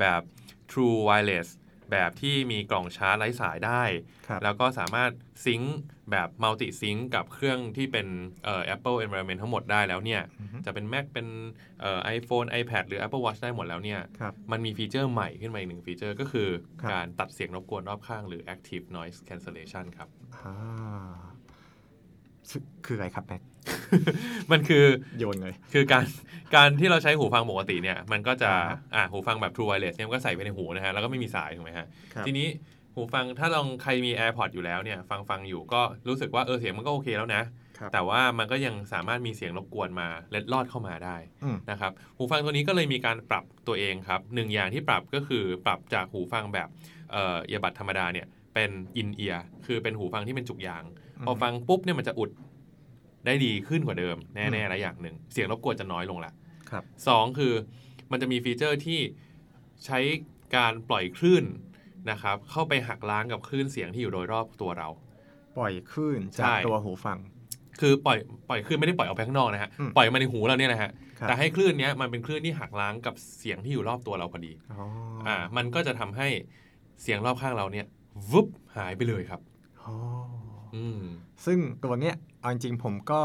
[0.00, 0.22] แบบ
[0.70, 1.48] True Wireless
[1.92, 3.82] แบบที่มีกล่องชาร์จไร้สายได้
[4.28, 5.10] ครับแล้วก็สามารถ
[5.44, 5.76] ซิงค์
[6.10, 8.06] แบบมัลติซิงค์กับเครื่องที่เป็น
[8.44, 11.26] เอ่อ Apple Environment ทั้งหมดได้แล้วเนี่ยอือฮึจะเป็น Mac เป็น
[11.80, 16.48] เอ่อ iPhone iPad หรือ Apple Watch ได้หมดแล้วเนี่ยครับมันมีฟีเจอร์ใหม่ขึ้นมาอีกหนึ่งฟีเจอร์ก็คือ
[16.82, 20.54] ครับการตัดเสียงรบกวนรอบข้างหรือ Active Noise Cancellation ครับอ่า
[22.50, 23.42] ซึ่งคืออะไรครับแม็ก
[24.52, 24.84] มันคือ
[25.18, 26.04] โยนเลยคือการ
[26.54, 32.48] การที่เราใช้หูฟังปกติเนี่ย มันก็จะอ่าฮะอ่าหูฟังแบบ True Wireless เนี่ยมันก็ใส่ไปในหูนะฮะแล้วก็ไม่มีสายถูกไหมฮะครับทีนี้
[32.94, 37.42] หูฟังถ้าลองใครมี AirPod อยู่แล้วเนี่ยฟังฟังอยู่ก็รู้สึกว่าเออเสียงมันก็โอเคแล้วนะ
[37.78, 46.68] ครับแต่ว่ามันก็ยังสามารถมีเสียงรบกวนมาเล็ดลอดเข้ามาได้อืมนะครับหูฟังตัวนี้ก็เลยมีการปรับตัวเองครับหนึ่งอย่างที่ปรับก็คือปรับจากหูฟังแบบ
[47.12, 50.84] เอ่อเอียบัดธรรมดาเนี่ยเป็นอินเอียร์คือเป็นหูฟังที่เป็นจุกยาง
[51.26, 52.30] พอฟังปุ๊บเนี่ยมันจะอุด
[53.26, 56.32] ได้ดีขึ้นกว่าเดิมแน่ๆและอย่างหนึ่ง เสียงรบกวนจะน้อยลงละ
[56.70, 57.52] ครับสองคือ
[58.10, 59.00] มันจะมีฟีเจอร์ที่
[59.84, 59.98] ใช้
[60.56, 61.44] การปล่อยคลื่น
[62.10, 64.88] นะครับ เข้าไปหักล้างกับคลื่นเสียงที่อยู่โดยรอบตัวเรา
[65.58, 67.18] ปล่อยคลื่นจากใช่ตัวหูฟัง
[67.80, 74.82] คือปล่อยปล่อยคลื่นไม่ได้ปล่อยออกไปข้างนอกนะฮะอืมปล่อยมาในหูเราเนี่ยนะฮะครับแต่ให้คลื่นเนี้ยมันเป็นคลื่นที่หักล้างกับเสียงที่อยู่รอบตัวเราพอดีอ๋อ
[75.26, 76.28] อ่า มันก็จะทำให้
[77.02, 77.86] เสียงรอบข้างเราเนี่ย
[78.30, 79.40] วุบหายไปเลยครับ
[79.82, 80.17] อ๋ออืม
[81.44, 83.20] ซึ่งตัวเนี้ยเอาจริงๆผมก็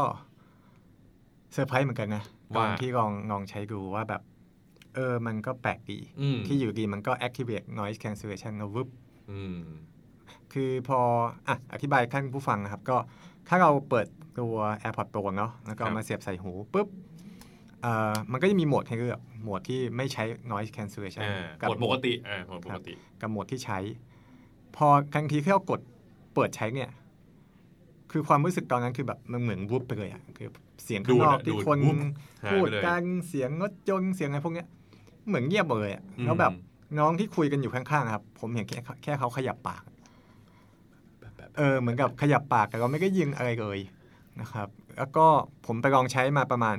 [1.52, 2.24] เซอร์ไพรส์เหมือนกันนะ
[2.56, 4.22] ตว่าอนที่ลองลองใช้ดูว่าแบบ
[4.94, 8.88] เออมันก็แปลกดีอืมที่อยู่ดีมันก็ activate noise cancellation แล้ววึบ
[9.30, 9.56] อืม
[10.52, 10.98] คือพอ
[11.48, 12.96] อะอธิบายท่านผู้ฟังนะครับ ก็
[13.48, 14.06] ถ้าเราเปิด
[14.38, 16.88] ตัว AirPods Pro เนาะแล้วก็เอาครับมาเสียบใส่หูปุ๊บ
[17.82, 23.78] เอ่อมันก็จะมีโหมดให้เลือกโหมดที่ไม่ใช้ noise cancellation อ่ากับหมดปกติอ่าหมดปกติ กับโหมดที่ใช้
[24.76, 25.80] พอทันทีที่เรากด
[26.34, 26.90] เปิดใช้เนี่ย
[28.16, 30.48] คือความรู้สึกตอนนั้นคือแบบมันเหมือนวุบไปเลยอะคือ
[30.84, 31.96] เสียงข้างนอกดูดอะที่ดูดคนวุบ
[32.44, 34.66] หายพูดไปเลยกันเสียงรถยนต์เสียงอะไรพวกเนี้ย
[35.28, 36.52] เหมือนเงียบหมดเลยอะอืมแล้วแบบ
[36.98, 39.82] น้องที่คุยกันอยู่ข้างๆครับ ผมเห็นแค่แค่เขาขยับปาก
[41.20, 43.78] แบบแบบเออเหมือนกับขยับปากแต่เราไม่ได้ยินอะไรเลย
[44.40, 45.26] นะครับ แล้วก็
[45.66, 46.76] ผมไปลองใช้มาประมาณ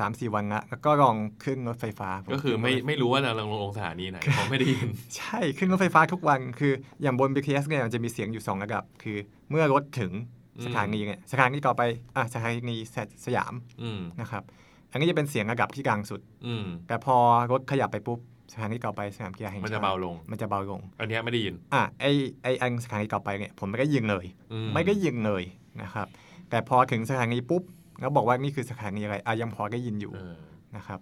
[0.00, 9.16] 3 4วันละแล้วก็ลองขึ้นรถไฟฟ้าผก็คือไม่ขึ้นรถไม่รู้ว่าเราลงลงสถานีไหนผมไม่ได้ยิน ใช่ขึ้นรถไฟฟ้าทุกวัน คืออย่างบน BTS เนี่ยมันจะมีเสียงอยู่2ระดับ คือ
[9.50, 11.82] เมื่อรถถึงอืม สถานีเนี่ยสถานีต่อไป
[12.16, 12.76] อะสถานี
[13.24, 14.42] สยามอืมนะครับ
[14.90, 17.16] อันนี้จะเป็นเสียงระดับที่กลางสุดอืมแต่พอ
[17.52, 18.18] รถขยับไปปุ๊บ
[18.52, 22.04] สถานีต่อไปสนามกีฬาแห่งมันชาจะติเบาลง มันจะเบาลง อันเนี้ยไม่ได้ยิน อะไอ
[22.42, 25.42] ไออันสถานีต่อไปเนี่ยผมไม่ได้ยิงเลยอืไม่ได้ยิงเลย
[25.82, 26.06] นะครับ
[26.50, 27.62] แต่พอถึงสถานีปุ๊บ
[28.00, 30.38] แล้วบอกว่านี่คือสถานีอะไรอะยังพอได้ยินอยู่เออ
[30.76, 31.00] นะครับ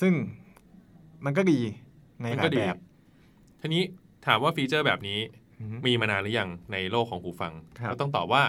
[0.00, 0.12] ซึ่ง
[1.24, 1.58] มันก็ดี
[2.20, 2.78] ในมันหลาก็ยดีแบบ
[3.60, 3.82] ทีนี้
[4.26, 5.41] ถามว่าฟีเจอร์แบบนี้อือฮึ
[5.86, 8.42] มีมานานหรือยังในโลกของหูฟังครับก็ต้องตอบว่า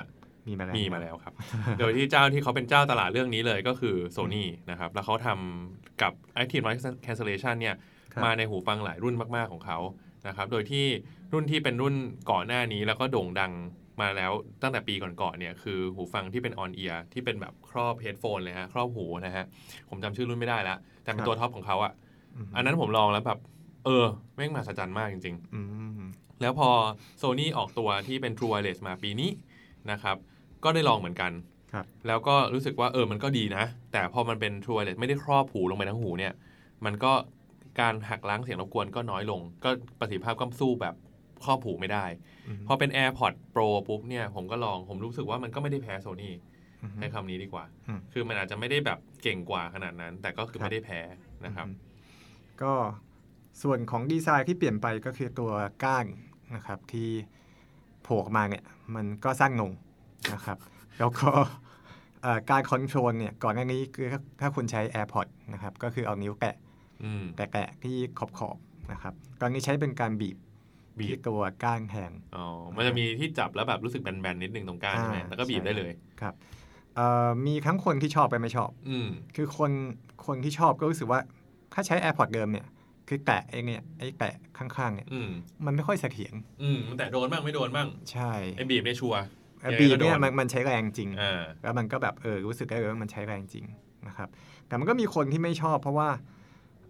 [0.47, 1.33] มีมาแล้วมีมาแล้วครับ
[1.79, 7.75] โดยที่เจ้าที่เขาเป็นเจ้าตลาดเรื่องนี้เลยก็คือ Sony นะครับ แล้วเขาทำกับ Active Noise Cancellation เนี่ย
[8.13, 9.79] ครับมาในหูฟังหลายรุ่นมาก ๆ ของเขา
[10.27, 10.85] นะครับ โดยที่
[11.33, 11.95] รุ่นที่เป็นรุ่น
[12.31, 13.51] ก่อนหน้านี้แล้วก็โด่งดัง
[14.01, 19.45] มาแล้วตั้งแต่ปีก่อนๆเนี่ยคือหูฟังที่เป็น on ear ที่เป็นแบบครอบเฮดโฟนเลยฮะครอบหูนะฮะ
[19.89, 21.93] ผมจำชื่อรุ่นไม่ได้แล้วแต่เป็นตัวท็อปของเขาอะ
[22.35, 23.39] อืมอันนั้นผมลองแล้วแบบ
[23.85, 25.61] เออ แม่งมหัศจรรย์มากจริงๆอื
[25.99, 26.01] ม
[26.41, 26.69] แล้วพอ
[27.21, 29.29] Sony ออกตัวที่เป็น True Wireless มาปีนี้
[29.91, 30.17] นะครับ
[30.63, 31.31] ก็ได้ลองเหมือนกัน
[31.73, 36.33] ครับแล้วก็รู้สึกว่าเออมันก็ดีนะ แต่พอมันเป็น True Wireless ไม่ได้ครอบหูลงไปทั้งหูเนี่ย
[36.85, 37.13] มันก็
[37.79, 39.69] การหักล้างเสียงรบกวนก็น้อยลง ก็
[39.99, 40.95] ประสิทธิภาพก็สู้แบบ
[41.45, 42.05] ครอบหูไม่ได้
[42.47, 46.31] อืมพอเป็น AirPods Pro ปุ๊บเนี่ยผมก็ลองผมรู้สึกว่ามันก็ไม่ได้แพ้ Sony
[46.83, 50.99] อืมใช้คำนี้ดีกว่าอืมคือมันอาจจะไม่ได้แบบเก่งกว่าขนาดนั้น แต่ก็คือครับไม่ได้แพ้
[51.45, 51.75] นะครับอืม
[52.61, 52.73] ก็
[53.61, 55.51] ส่วนของดีไซน์ที่เปลี่ยนไปก็คือตัว
[55.83, 56.05] ก้าน
[56.55, 57.09] นะครับที่
[58.03, 58.63] โผล่ออกมาเนี่ย
[58.95, 59.71] มันก็สั้นลง
[60.33, 60.57] นะครับ
[60.99, 61.29] แล้วก็
[62.21, 66.55] เอ่อการคอนโทรลเนี่ยก่อนหน้านี้คือถ้าถ้าคุณใช้ AirPods นะครับก็คือเอานิ้วแตะ
[67.03, 70.37] อืมแตะๆที่ขอบขอบๆนะครับตอนนี้ใช้เป็นการบีบ
[70.99, 76.33] บีบที่ตัวก้านแทนอ๋อมันจะมีที่จับแล้วแบบรู้สึกแบนๆนิดนึงตรงกลางใช่ไหมอ่าแล้วก็บีบใช่ได้เลยครับ
[76.95, 79.71] เอ่อมีทั้งคนที่ชอบไปไม่ชอบ อืมคือคน
[80.25, 81.19] คนที่ชอบก็รู้สึกว่า
[81.73, 82.65] ถ้าใช้ AirPods เดิมเนี่ย
[83.07, 85.29] คือแตะไอ้เนี่ยไอ้แตะข้างๆเนี่ยอืม
[85.65, 89.21] มันไม่ค่อยเสถียรอืมมันแต่โดนบ้างไม่โดนบ้างใช่ไอ้บีบเนี่ยชัวร์
[89.61, 93.65] ไอ้บีบยังไงก็โดนเนี่ยมันมันใช้แรงจริงอ่าแล้วมันก็แบบเออรู้สึกได้เลยว่ามันใช้แรงจริง
[94.07, 94.29] นะครับ
[94.67, 96.09] แต่มันก็มีคนที่ไม่ชอบ เพราะว่า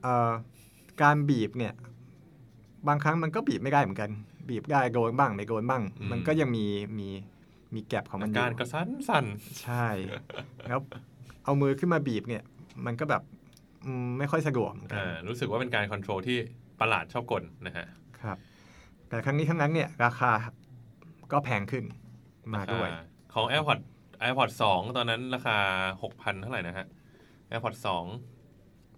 [0.03, 0.31] เอ่อ
[1.01, 1.73] การบีบเนี่ย
[2.87, 4.09] บางครั้งมันก็บีบไม่ได้เหมือนกัน
[4.49, 6.65] บีบได้โดนบ้างไม่โดนบ้าง มันก็ยังมี
[6.99, 7.09] มี
[7.73, 9.25] มีแกลบของมันอการยู่ก็สั้นสั่น
[9.63, 9.87] ใช่
[10.67, 10.79] แล้ว
[11.43, 12.43] เอามือขึ้นมาบีบเนี่ย
[12.85, 13.42] มันก็แบบอืม
[14.19, 16.37] ไม่ค่อยสะดวกเหมือนกันอ่ารู้สึกว่าเป็นการคอนโทรลที่
[16.79, 17.85] ประหลาดชอบกลนะฮะ
[18.21, 18.37] ครับ
[19.09, 20.31] แต่ครั้งนี้ทั้งนั้นเนี่ย ราคา
[21.31, 21.83] ก็แพงขึ้น
[22.55, 22.99] มาด้วยอ่
[23.33, 23.83] ของ AirPods
[24.23, 25.57] AirPods 2ตอนนั้นราคา
[26.01, 26.85] 6,000 เท่าไหร่นะฮะ
[27.49, 27.87] AirPods 2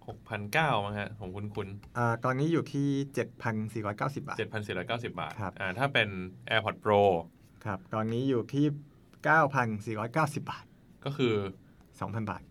[0.06, 1.68] 6,900มั้งฮะของคุณคุณ
[1.98, 2.88] อ่าตอนนี้อยู่ที่
[3.74, 4.36] 7,490 บาท
[4.72, 6.08] 7,490 บาทครับอ่าถ้าเป็น
[6.50, 7.02] AirPods Pro
[7.64, 8.66] ครับ ตอนนี้อยู่ที่
[9.94, 10.64] 9,490 บาท
[11.04, 11.34] ก็คือ
[11.80, 12.42] 2,000 บาท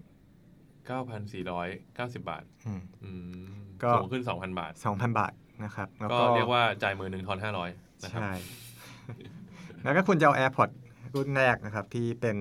[0.89, 3.11] 9,490 บาทอืมอื
[3.43, 8.31] มก็สูงขึ้น 2,000 บาท 2,000 บาทนะครับ แล้วก็ก็เรียกว่าจ่ายมือหนึ่งทอน500นะครับใช่
[9.83, 10.75] แล้วก็คุณจะเอา AirPods
[11.15, 12.37] รุ่นแรกนะครับ ที่เป็น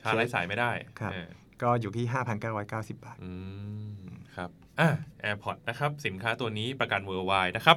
[0.00, 1.28] ชาร์จไร้สายไม่ได้ครับเออ
[1.62, 2.06] ก็อยู่ที่
[2.50, 3.30] 5,990 บาทอื
[4.04, 4.88] มครับอะ
[5.24, 7.76] AirPods นะครับ สินค้าตัวนี้ประกัน worldwide นะครับ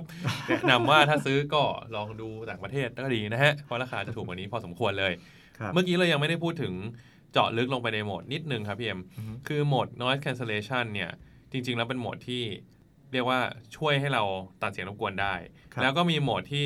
[0.50, 1.64] แนะนำว่าถ้าซื้อก็
[1.96, 5.14] ลองดูต่างประเทศก็ดีนะฮะ เพราะราคาจะถูกกว่านี้พอสมควรเลย
[5.60, 6.74] ครับเมื่อกี้เรายังไม่ได้พูดถึง
[7.34, 11.12] เจาะลึกลงไปในโหมดนิดนึงครับพี่เอ็มอือฮึคือโหมด noise cancellation เนี่ย
[11.52, 12.44] จริง ๆ แล้วเป็นโหมดที่
[13.14, 13.40] เรียกว่า
[13.76, 14.24] ช่วยให้เรา
[14.62, 15.34] ตัดเสียงรบกวนได้
[15.74, 16.66] ครับแล้วก็มีโหมดที่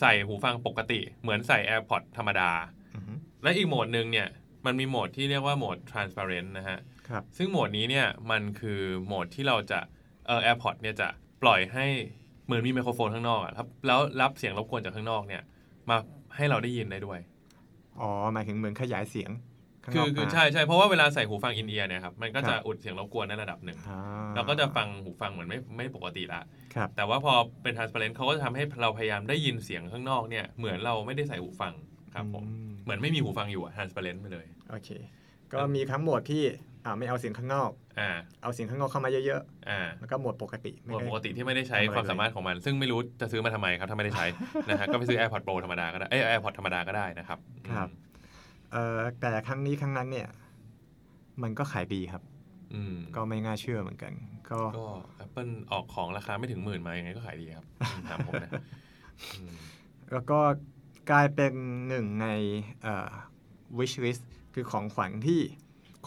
[0.00, 2.50] ใส่หูฟังปกติ เหมือนใส่ AirPods ธรรมดา
[2.94, 3.12] อือฮึ
[3.42, 4.28] และอีกโหมดหนึ่งเนี่ย
[4.66, 9.80] มันมีโหมดที่เรียกว่าโหมด transparent นะฮะครับซึ่งโหมดนี้เนี่ยมันคือโหมดที่เราจะ
[10.26, 11.08] เออ AirPods เนี่ยจะ
[11.42, 11.86] ปล่อยให้
[12.44, 15.42] เหมือนมีไมโครโฟนข้างนอกอะครับแล้วรับเสียงรบกวนจากข้างนอกเนี่ย
[15.88, 15.96] มา
[16.36, 17.18] ให้เราได้ยินได้ด้วย
[18.00, 19.57] อ๋อ หมายถึงเหมือนขยายเสียงข้าง
[19.92, 24.00] คืนออกคือมาใช่ใช่เพราะว่าเวลาใส่หูฟังอินเอียร์เนี่ยครับมันก็ครัจะบอุดเสียงรบกวนในระดับหนึ่งอ่า
[24.34, 26.40] เราก็จะฟังหูฟังเหมือนไม่ไม่ปกติละ
[26.74, 31.72] ครับแต่ว่าพอเป็น transparent เขาก็จะทำให้เราพยายามได้ยินเสียงข้างนอกเนี่ยเหมือนเราไม่ได้ใส่หูฟัง
[32.14, 34.88] ครับผมอืมเหมือนไม่มีหูฟังอยู่อะ transparent ไปเลยโอเค
[35.52, 36.42] ก็มีทั้งโหมดที่
[36.84, 37.70] อ่าไม่เอาเสียงข้างนอก
[38.00, 38.10] อ่า
[38.42, 44.26] เอาเสียงข้างนอกเข้ามาเยอะอ่าๆแล้วก็โหมดปกติไม่โหมดได้ปกติที่ไม่ได้ใช้ทำอะไรความสามารถของมัน ซึ่งไม่รู้จะซื้อมาทำไมครับถ้าไม่ได้ใช้
[44.68, 47.38] นะฮะก็ไปซื้อ AirPods Pro ธรรมดาก็ได้เอ้ย AirPods ธรรมดาก็ได้นะครับ
[47.70, 48.07] ครับเอ่อ
[49.20, 50.28] แต่ครั้งนี้ครั้งนั้นเนี่ย
[51.42, 52.22] มันก็ขายดีครับ
[52.74, 54.12] อืมก็ไม่น่าเชื่อเหมือนกัน
[54.50, 54.86] ก็ก็
[55.24, 57.66] Apple ออกของราคาไม่ถึงหมื่นมายังไงก็ขายดีครับ
[58.08, 58.52] ถามผมนะ
[59.38, 59.54] อืม
[60.12, 60.40] แล้วก็
[61.10, 61.52] กลายเป็น
[61.88, 62.28] หนึ่งใน
[62.82, 63.10] เอ่อ
[63.78, 64.22] wish list
[64.54, 65.40] คือของขวัญที่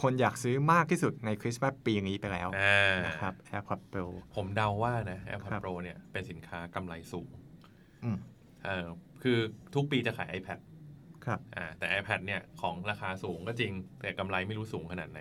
[0.02, 7.30] คนอยากซื้อมากที่สุดในคริสต์มาสปีนี้ไปแล้วอ่านะครับ AirPods Pro ผมเดาว่านะ AirPods ครับ Pro เนี่ยเป็นสินค้ากำไรสูง
[8.04, 8.18] อืม
[8.66, 8.88] เออ
[9.24, 9.38] คือ
[9.76, 10.60] ทุกปีจะขาย iPad
[11.26, 15.20] ครับอ่าแต่ iPad เนี่ยของราคาสูงก็จริง แต่กำไรไม่รู้สูงขนาดไหน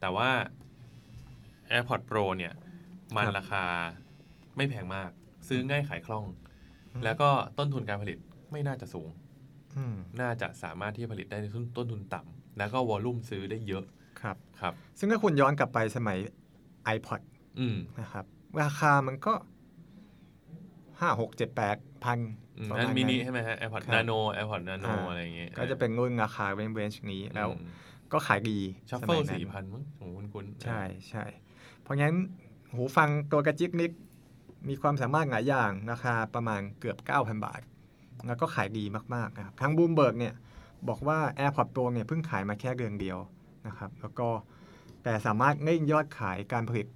[0.00, 0.28] แต่ว่า
[1.70, 2.54] AirPods Pro เนี่ย
[3.16, 3.64] มันครับราคา
[4.56, 5.10] ไม่แพงมาก
[5.48, 6.24] ซื้อง่ายขายคล่อง
[6.92, 8.18] อืมแล้วก็ต้นทุนการผลิต
[8.52, 9.08] ไม่น่าจะสูง
[9.76, 13.84] อืมน่าจะสามารถที่จะผลิตได้ในต้นต้นทุนต่ำแล้วก็วอลลุ่มซื้อได้เยอะ
[14.20, 16.18] ครับครับ ซึ่งถ้าคุณย้อนกลับไปสมัย
[16.96, 17.20] iPod
[17.58, 18.24] อืมนะครับ
[18.62, 19.34] ราคามันก็
[21.00, 22.32] ห้าหกเจ็ดแปดพันอืม
[22.70, 27.48] ประนั่มาณนมินินั้นใช่ไหมฮะ AirPods ครับ Nano AirPods Nano อ่าอะไรอย่างเงี้ยก็จะเป็นรุ่นราคาเรนจ์นี้แล้ว
[28.12, 28.58] ก็ขายดี
[28.90, 31.24] ชัฟสเฟิมัลยนั้นสี่พันมั้งของคุณคุณใช่ใช่
[31.82, 32.14] เพราะงั้น
[32.74, 33.92] หูฟังตัวกระจิกนิก
[34.68, 37.60] มีความสามารถหลายอย่างราคาประมาณเกือบ 9,000 บาท
[38.26, 40.34] แล้วก็ขายดีมากๆนะครับทั้งบูมเบิร์กเนี่ย
[40.88, 43.18] บอกว่า AirPods Pro เนี่ยเพิ่งขายมาแค่เดือนเดียว
[43.66, 44.28] นะครับ แล้วก็
[45.04, 46.86] แต่สามารถเร่งยอดขายการผลิต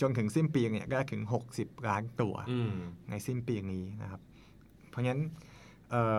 [0.00, 1.20] จนถึงสิ้นปีเนี่ยได้ถึง
[1.54, 2.72] 60 ล้านตัวอืม
[3.10, 4.20] ในสิ้นปีนี้นะครับ
[4.90, 5.20] เพราะงั้น
[5.90, 6.18] เอ่อ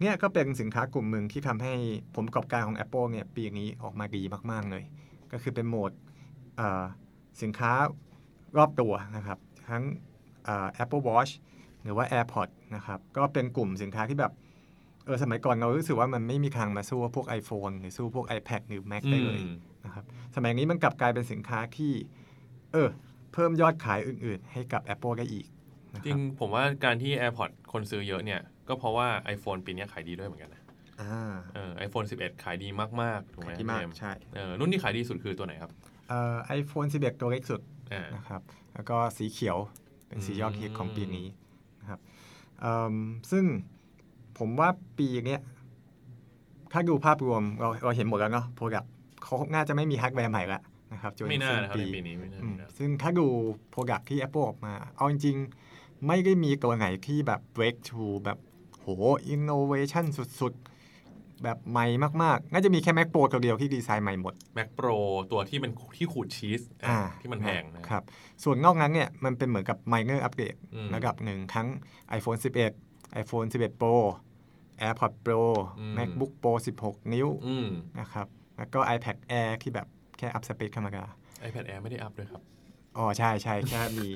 [0.00, 1.72] เนี่ยก็เป็นสินค้ากลุ่มหนึ่งที่ทำให้
[2.14, 4.82] ผลประกอบการของ Apple เนี่ยปีนี้ออกมาดีมาก ๆ เลย
[5.32, 5.92] ก็คือเป็นโหมด
[6.56, 6.82] เอ่อ
[7.42, 7.72] สินค้า
[8.56, 9.82] รอบตัวนะครับ ทั้ง
[10.44, 11.32] เอ่อ Apple Watch
[11.82, 14.32] หรือว่า AirPods นะครับ ก็เป็นกลุ่มสินค้าที่แบบ
[15.04, 20.04] เออสมัยก่อนเรารู้สึกว่ามันไม่มีทางมาสู้พวก iPhone หรือสู้พวก iPad หรือ Mac ได้เลยอืมนะครับ
[20.36, 21.92] สมัยนี้มันกลับกลายเป็นสินค้าที่
[22.72, 22.88] เออ
[23.32, 25.59] เพิ่มยอดขายอื่น ๆ ให้กับ Apple ได้อีกนะค
[26.06, 30.62] จริรังบผมว่าการที่ AirPods คนซื้อเยอะเนี่ย ก็เพราะว่า iPhone ปีนี้ขายดีด้วยเหมือนกันนะ
[31.00, 32.68] อ่าเออ iPhone 11ขายดี
[33.02, 35.70] มากๆถูกไหมที่มากพี่เอ็มใช่เออรุ่นที่ขายดีสุดคือตัวไหนครับ
[36.08, 37.60] เอ่อ iPhone 11ตัวเล็กสุด
[37.92, 38.42] อ่านะครับ
[38.74, 39.58] แล้วก็สีเขียว
[40.08, 41.26] เป็นสียอดฮิตอืมของปีนี้
[41.80, 42.00] นะครับ
[42.60, 42.94] เอิ่ม
[43.30, 43.44] ซึ่ง
[44.38, 45.40] ผมว่าปีเนี้ย
[46.72, 48.84] ถ้าดูภาพรวมเราเราเห็นหมดแล้วเนาะ product
[49.24, 50.60] เขาน่าจะไม่มีฮาร์ดแวร์ใหม่ละ
[50.92, 53.26] นะครับจนไม่น่าสิ้นนะครับปีในปีนี้ไม่น่าอืมไม่น่าซึ่งถ้าดู
[53.70, 55.69] product ที่ Apple ออกมา เอาจริงๆ
[56.06, 58.38] ไม่ได้มีตัวไหนที่แบบ breakthrough แบบ
[58.80, 58.86] โห
[59.34, 60.04] innovation
[60.40, 61.86] สุดๆ แบบใหม่
[62.22, 64.96] มากๆ น่าจะมีแค่ Mac Pro ตัวเดียวที่ดีไซน์ใหม่หมด Mac Pro
[65.32, 68.02] ตัวที่เป็นที่ขูดชีสอะอ่าที่มันแพงนะครับ
[68.44, 71.68] ส่วนนอกนั้นเนี่ย มันเป็นเหมือนกับ minor upgrade อืมระดับหนึ่งทั้ง
[72.18, 72.38] iPhone
[72.78, 73.94] 11 iPhone 11 Pro
[74.82, 75.42] AirPods Pro
[75.78, 77.68] อืม MacBook Pro 16 นิ้วอืม
[78.00, 78.26] นะครับ
[78.58, 79.86] แล้วก็ iPad Air ที่แบบ
[80.18, 81.04] แค่อัพสเปคธรรมดา
[81.48, 82.42] iPad Air ไม่ได้อัพด้วยครับ
[82.96, 84.08] อ๋อ ใช่ใช่แค่มี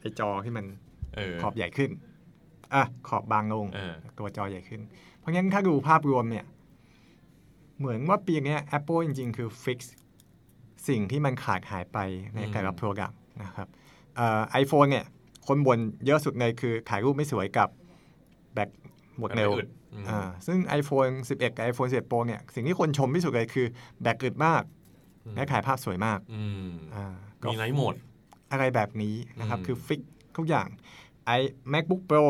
[0.00, 0.85] ไอจอที่มันเออ
[1.42, 1.90] ขอบใหญ่ขึ้น
[2.74, 4.80] อะขอบบางลงเออตัวจอใหญ่ขึ้น
[5.18, 6.44] เพราะงั้นถ้าดูภาพรวมเนี่ย
[7.78, 9.78] เหมือนว่าปีเนี้ย Apple จริง ๆ คือฟิก
[10.88, 11.98] สิ่งที่มันขาดหายไป
[12.34, 13.68] ในแต่ละ Product นะครับ
[14.50, 15.04] ไอโฟนเนี่ย
[15.46, 17.68] คนบ่นเยอะสุดเลยคือถ่ายรูปไม่สวยกับ
[18.54, 18.68] แบต
[19.18, 23.66] หมดเร็วแบบไม่อึดอืมอ่าซึ่ง iPhone 11 กับ iPhone 11 Pro เนี่ย สิ่งที่คนชมที่สุดเลยคือ
[24.02, 24.62] แบตอึดมาก
[25.36, 27.06] และถ่ายภาพสวยมากอืมอ่า
[27.42, 27.94] ก็มีไลท์โหมด
[28.52, 30.00] อะไรแบบนี้นะครับอืมคือฟิก
[30.36, 30.68] ทุกอย่าง
[31.26, 31.30] ไอ
[31.72, 32.24] MacBook Pro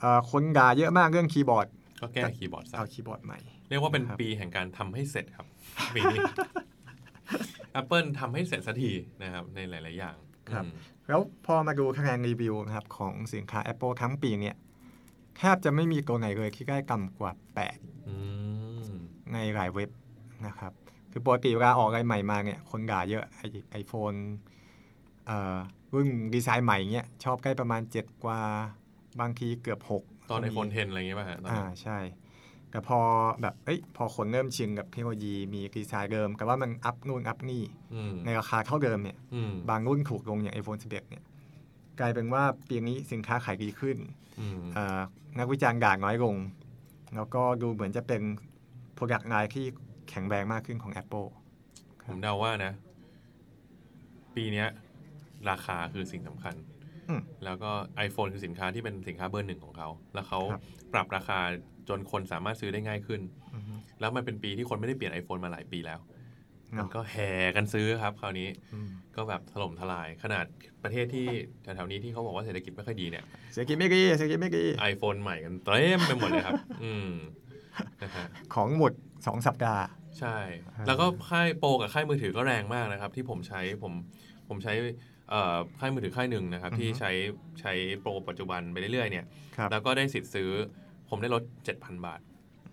[0.00, 1.66] เอ่อคนด่าเยอะมากเรื่องคีย์บอร์ด
[2.00, 5.46] ก็แก้คีย์บอร์ดซะเอาคีย์บอร์ดใหม่ เรียกว่าเป็นนะครับปีแห่งการทำให้เสร็จครับ
[5.94, 6.18] ปีนี้
[7.80, 10.16] Apple ทำให้เสร็จสักทีนะครับ ในหลาย ๆ อย่าง
[10.52, 10.72] ครับอืม
[11.08, 14.56] แล้วพอมาดูคะแนนรีวิวนะครับ ของสินค้า Apple ทั้งปีเนี่ย
[15.38, 17.32] แทบจะไม่มีตัวไหนเลยที่ได้ต่ำกว่า
[18.06, 18.14] อื
[18.82, 18.90] ม
[19.26, 19.90] 8ในหลายเว็บ
[20.46, 20.72] นะครับ
[21.10, 24.12] คือปกติเวลาออกอะไรใหม่มาเนี่ย คนด่าเยอะไอไอโฟน
[25.26, 25.56] เอ่อ
[25.92, 28.40] รุ่นดีไซน์ใหม่เงี้ยชอบใกล้ประมาณ 7 กว่า
[29.20, 31.98] บางทีเกือบ 6 ตอน iPhone 10อะไรอย่างเงี้ยป่ะฮะตอนอ่านั้นใช่
[32.70, 32.98] แต่พอ
[33.42, 37.62] แบบเอ้ยพอคนเริ่มชินกับเทคโนโลยีมีดีไซน์เดิมแต่ว่ามันอัพนู่นอัพนี่
[37.94, 41.24] อืมในราคาเท่าเดิมเนี่ยอืมบางรุ่นถูกลงอย่าง iPhone 11 เนี่ย
[42.00, 43.96] กลายเป็นว่าปีนี้สินค้าขายดีขึ้น
[44.40, 45.00] อืมอ่า
[45.38, 46.36] นักวิจารณ์ด่าน้อยลง
[47.14, 48.22] แล้วก็ดูเหมือนจะเป็น
[48.96, 49.66] Product Line ที่
[50.10, 51.28] แข็งแรงมากขึ้นของ Apple
[52.06, 52.72] ผมเดาว่านะ
[54.36, 54.68] ปีเนี้ย
[55.50, 56.54] ราคาคือสิ่งสำคัญ
[57.08, 57.70] อืมแล้วก็
[58.06, 60.62] iPhone คือสินค้าที่เป็นสินค้าเบอร์หนึ่งของเขา แล้วเขาครับ
[60.94, 61.38] ปรับราคา
[61.88, 63.20] จนคนสามารถซื้อได้ง่ายขึ้น
[63.54, 66.00] อือฮึแล้วมันเป็นปีที่คนไม่ได้เปลี่ยน iPhone มาหลายปีแล้ว
[66.74, 70.46] เนอะมันก็แห่กันซื้อครับ คราวนี้อืมก็แบบถล่มทลายขนาด
[70.82, 71.26] ประเทศที่
[71.62, 77.10] แถวๆนี้ที่เขาบอกว่าเศรษฐกิจไม่ค่อยดีเนี่ยเศรษฐกิจไม่ดีเศรษฐกิจไม่ดี iPhone ใหม่กันเต็มไปหมดเลยครับ อืม
[78.02, 78.92] นะฮะของหมด
[79.26, 79.84] สองสัปดาห์
[80.18, 80.36] ใช่
[80.76, 83.92] อ่าแล้วก็ค่ายโปรกับค่ายมือถือก็แรงมากนะครับ ที่ผมใช้ผม
[84.48, 84.92] ผมใช้เอ่อ
[85.80, 87.10] ค่ายมือถือค่ายหนึ่งนะครับที่ใช้
[87.60, 89.24] ใช้โปรปัจจุบันไปเรื่อยๆเนี่ย
[89.56, 90.50] ครับแล้วก็ได้สิทธิ์ซื้อ
[91.08, 91.42] ผมได้ลด
[91.74, 92.20] 7,000 บาท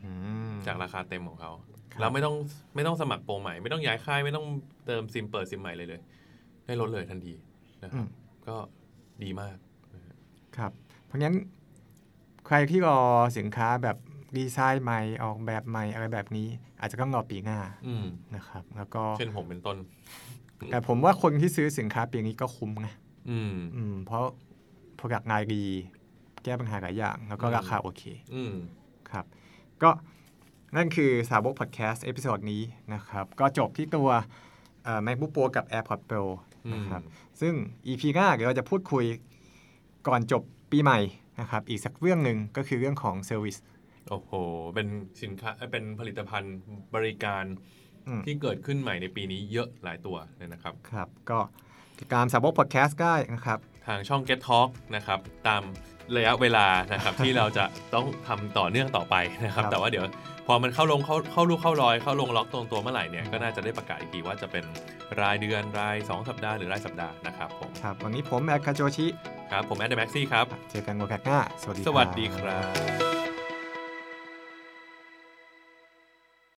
[0.04, 0.12] อื
[0.50, 1.52] มจากราคาเต็มของเขา
[1.93, 2.36] ครับแล้วไม่ต้อง
[2.76, 4.46] ไม่ต้องสมัครโปรใหม่ไม่ต้องย้ายค่ายไม่ต้อง
[4.86, 6.02] เติมซิมเปิดซิมใหม่เลยเลย
[6.65, 7.34] ได้ลดเลยทันที
[7.84, 8.08] นะคอืรับม
[8.48, 8.56] ก็
[9.24, 9.56] ดีมาก
[10.58, 10.72] ครับ
[11.06, 11.36] เพราะงั้น
[12.48, 13.00] ใครที่รอ
[13.38, 13.98] สินค้าแบบ
[14.38, 16.48] ดีไซน์ใหม่ออกแบบใหม่อะไรแบบนี้
[16.80, 19.78] อาจจะต้องรอปีหน้าอืมนะครับ แล้วก็เช่นผมเป็นต้น
[20.72, 22.93] แต่ผมว่าคนที่ซื้อสินค้าปีนี้ก็คุ้มนะ
[23.30, 24.26] อืมอืม เพราะ
[25.00, 25.63] ผลักงานดี
[26.43, 28.04] แก้ปัญหาหลายอย่าง แล้วก็อืมราคาโอเค
[28.36, 28.54] อืม
[29.12, 29.26] ครับ
[29.84, 29.89] ก็
[30.76, 32.62] นั่นคือสาวกพอดแคสต์ episode นี้
[32.93, 34.10] นะครับ ก็จบที่ตัว
[34.84, 36.24] เอ่อ MacBook Pro กับ AirPods Pro
[36.65, 37.02] อืมนะครับ
[37.41, 37.54] ซึ่ง
[37.88, 39.06] EP หน้าเดี๋ยวเราจะพูดคุย
[40.08, 41.00] ก่อนจบปีใหม่
[41.39, 43.58] นะครับ อีกสักเรื่องหนึ่งก็คือเรื่องของ service
[44.10, 44.32] โอ้โห
[44.76, 44.88] เป็น
[45.22, 46.58] สินค้าเอ้ยเป็นผลิตภัณฑ์
[46.96, 47.87] บริการอืม
[48.26, 51.39] ที่เกิดขึ้นใหม่ในปีนี้เยอะหลายตัวเลยนะครับ ครับ ก็
[52.00, 55.62] ติดตามสาวกพอดแคสต์ได้นะครับ ทางช่อง Get Talk นะครับ ตาม
[56.15, 60.06] ระยะเวลานะครับ ที่เราจะต้องทำต่อเนื่องต่อไปนะครับครับ แต่ว่าเดี๋ยว
[60.48, 64.65] พอมันเข้าลงเข้าเข้าลูกเข้ารอยเข้าลงล็อกตรงตัวเมื่อไหร่เนี่ยก็น่าจะได้ประกาศอีกทีว่าจะเป็น
[65.22, 69.06] รายเดือนราย 2 สัปดาห์หรือรายสัปดาห์นะครับผมครับวันนี้ผมแอดคาโจชิ
[69.52, 72.60] ครับผมแอดเดแม็กซี่ครับเจอกันโอกาสหน้าสวัสดีสวัสดีครั
[73.13, 73.16] บ